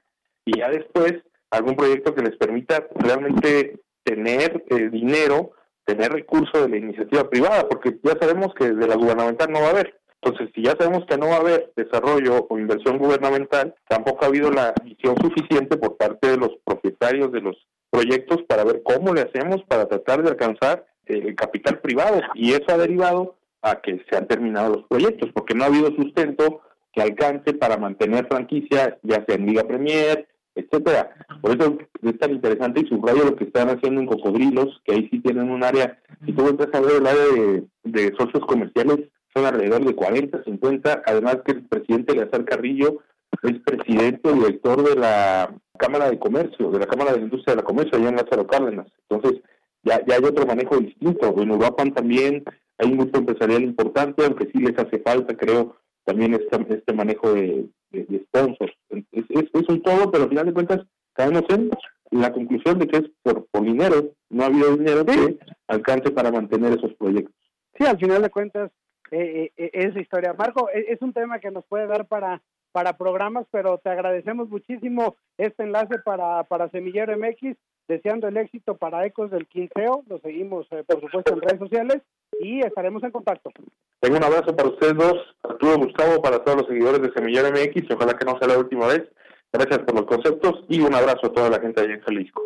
y 0.45 0.59
ya 0.59 0.69
después 0.69 1.13
algún 1.51 1.75
proyecto 1.75 2.13
que 2.13 2.23
les 2.23 2.35
permita 2.37 2.87
realmente 2.95 3.79
tener 4.03 4.63
eh, 4.69 4.89
dinero, 4.89 5.51
tener 5.85 6.11
recursos 6.11 6.61
de 6.61 6.69
la 6.69 6.77
iniciativa 6.77 7.29
privada, 7.29 7.67
porque 7.67 7.97
ya 8.03 8.17
sabemos 8.19 8.53
que 8.55 8.71
de 8.71 8.87
la 8.87 8.95
gubernamental 8.95 9.51
no 9.51 9.61
va 9.61 9.67
a 9.67 9.71
haber. 9.71 9.99
Entonces, 10.21 10.49
si 10.55 10.63
ya 10.63 10.75
sabemos 10.77 11.05
que 11.07 11.17
no 11.17 11.27
va 11.27 11.35
a 11.35 11.39
haber 11.41 11.71
desarrollo 11.75 12.47
o 12.49 12.57
inversión 12.57 12.97
gubernamental, 12.97 13.75
tampoco 13.87 14.25
ha 14.25 14.27
habido 14.27 14.49
la 14.49 14.73
visión 14.83 15.15
suficiente 15.21 15.77
por 15.77 15.97
parte 15.97 16.29
de 16.29 16.37
los 16.37 16.49
propietarios 16.63 17.31
de 17.31 17.41
los 17.41 17.55
proyectos 17.91 18.41
para 18.47 18.63
ver 18.63 18.81
cómo 18.83 19.13
le 19.13 19.21
hacemos 19.21 19.63
para 19.67 19.87
tratar 19.87 20.23
de 20.23 20.29
alcanzar 20.29 20.85
eh, 21.05 21.21
el 21.27 21.35
capital 21.35 21.79
privado. 21.79 22.21
Y 22.33 22.53
eso 22.53 22.65
ha 22.69 22.77
derivado 22.77 23.35
a 23.65 23.81
que 23.81 23.99
se 24.07 24.15
han 24.15 24.27
terminado 24.27 24.75
los 24.75 24.87
proyectos, 24.87 25.31
porque 25.33 25.55
no 25.55 25.63
ha 25.63 25.67
habido 25.67 25.87
sustento 25.95 26.61
que 26.93 27.01
alcance 27.01 27.51
para 27.53 27.77
mantener 27.77 28.27
franquicia, 28.27 28.97
ya 29.01 29.25
sea 29.25 29.35
en 29.35 29.47
Liga 29.47 29.63
Premier, 29.63 30.27
etcétera. 30.53 31.09
Por 31.41 31.59
eso 31.59 31.77
es 32.03 32.19
tan 32.19 32.31
interesante 32.31 32.81
y 32.81 32.87
subrayo 32.87 33.25
lo 33.25 33.35
que 33.35 33.45
están 33.45 33.69
haciendo 33.69 34.01
en 34.01 34.07
Cocodrilos, 34.07 34.81
que 34.85 34.93
ahí 34.93 35.09
sí 35.09 35.19
tienen 35.19 35.49
un 35.49 35.63
área, 35.63 35.99
si 36.25 36.31
tú 36.31 36.47
entras 36.47 36.69
a 36.73 36.79
ver 36.79 36.97
el 36.97 37.07
área 37.07 37.67
de, 37.83 38.13
socios 38.17 38.45
comerciales, 38.45 39.09
son 39.33 39.45
alrededor 39.45 39.83
de 39.83 39.95
40, 39.95 40.43
50, 40.43 41.01
además 41.03 41.39
que 41.43 41.53
el 41.53 41.65
presidente 41.65 42.13
Leazar 42.13 42.45
Carrillo 42.45 42.99
es 43.41 43.59
presidente 43.65 44.29
y 44.29 44.33
director 44.33 44.87
de 44.87 44.95
la 44.95 45.53
Cámara 45.77 46.09
de 46.09 46.19
Comercio, 46.19 46.69
de 46.69 46.79
la 46.79 46.85
Cámara 46.85 47.13
de 47.13 47.21
Industria 47.21 47.55
de 47.55 47.61
la 47.61 47.67
Comercio, 47.67 47.97
allá 47.97 48.09
en 48.09 48.15
Lázaro 48.15 48.45
Cárdenas. 48.45 48.87
Entonces, 49.09 49.41
ya, 49.83 49.99
ya 50.05 50.15
hay 50.15 50.23
otro 50.23 50.45
manejo 50.45 50.77
distinto. 50.77 51.33
En 51.37 51.49
Europa 51.49 51.83
también 51.93 52.45
hay 52.77 52.91
un 52.91 52.97
grupo 52.97 53.19
empresarial 53.19 53.63
importante, 53.63 54.25
aunque 54.25 54.45
sí 54.51 54.59
les 54.59 54.77
hace 54.77 54.99
falta, 54.99 55.35
creo, 55.35 55.77
también 56.03 56.33
este, 56.33 56.73
este 56.73 56.93
manejo 56.93 57.33
de, 57.33 57.67
de, 57.91 58.19
sponsors. 58.25 58.73
Es, 58.89 59.25
es, 59.29 59.69
un 59.69 59.81
todo, 59.81 60.11
pero 60.11 60.25
al 60.25 60.29
final 60.29 60.45
de 60.45 60.53
cuentas 60.53 60.85
caemos 61.13 61.43
en 61.49 61.69
la 62.11 62.31
conclusión 62.31 62.79
de 62.79 62.87
que 62.87 62.97
es 62.97 63.05
por, 63.23 63.45
por 63.47 63.63
dinero, 63.63 64.11
no 64.29 64.43
ha 64.43 64.47
habido 64.47 64.75
dinero 64.75 65.05
que 65.05 65.37
alcance 65.67 66.11
para 66.11 66.31
mantener 66.31 66.73
esos 66.73 66.93
proyectos. 66.95 67.35
Sí, 67.77 67.85
al 67.85 67.97
final 67.97 68.21
de 68.21 68.29
cuentas 68.29 68.71
eh, 69.11 69.51
eh, 69.57 69.69
es 69.73 69.95
historia. 69.95 70.33
Marco, 70.33 70.69
e, 70.69 70.93
es, 70.93 71.01
un 71.01 71.13
tema 71.13 71.39
que 71.39 71.51
nos 71.51 71.65
puede 71.65 71.87
dar 71.87 72.07
para 72.07 72.41
para 72.75 72.97
programas, 72.97 73.47
pero 73.51 73.77
te 73.77 73.89
agradecemos 73.89 74.49
muchísimo 74.49 75.15
este 75.37 75.63
enlace 75.63 75.97
para, 76.03 76.43
para 76.43 76.69
Semillero 76.71 77.17
MX, 77.17 77.55
deseando 77.87 78.27
el 78.27 78.37
éxito 78.37 78.75
para 78.75 79.05
Ecos 79.05 79.31
del 79.31 79.47
Quinceo, 79.47 80.03
lo 80.07 80.19
seguimos 80.19 80.67
eh, 80.71 80.83
por 80.87 81.01
supuesto 81.01 81.33
en 81.33 81.41
redes 81.41 81.59
sociales 81.59 82.01
y 82.39 82.59
estaremos 82.59 83.03
en 83.03 83.11
contacto. 83.11 83.51
Tengo 83.99 84.17
un 84.17 84.23
abrazo 84.23 84.55
para 84.55 84.69
ustedes 84.69 84.95
dos, 84.95 85.35
Arturo 85.43 85.77
Gustavo, 85.77 86.21
para 86.21 86.43
todos 86.43 86.59
los 86.59 86.67
seguidores 86.67 87.01
de 87.01 87.11
Semillero 87.13 87.49
MX, 87.49 87.91
ojalá 87.91 88.13
que 88.13 88.25
no 88.25 88.37
sea 88.37 88.47
la 88.47 88.57
última 88.57 88.87
vez. 88.87 89.03
Gracias 89.51 89.79
por 89.79 89.95
los 89.95 90.05
conceptos 90.05 90.65
y 90.67 90.81
un 90.81 90.93
abrazo 90.93 91.27
a 91.27 91.33
toda 91.33 91.49
la 91.49 91.59
gente 91.59 91.81
allá 91.81 91.93
en 91.93 92.01
Jalisco. 92.01 92.43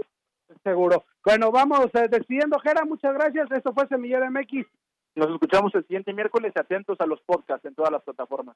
Seguro. 0.64 1.06
Bueno, 1.26 1.52
vamos 1.52 1.88
eh, 1.94 2.08
despidiendo, 2.10 2.60
Jera, 2.60 2.86
muchas 2.86 3.14
gracias. 3.14 3.50
Esto 3.52 3.74
fue 3.74 3.88
Semillero 3.88 4.30
MX. 4.30 4.68
Nos 5.16 5.32
escuchamos 5.32 5.74
el 5.76 5.84
siguiente 5.84 6.14
miércoles, 6.14 6.54
atentos 6.56 7.00
a 7.02 7.06
los 7.06 7.20
podcasts 7.22 7.66
en 7.66 7.76
todas 7.76 7.92
las 7.92 8.04
plataformas. 8.04 8.56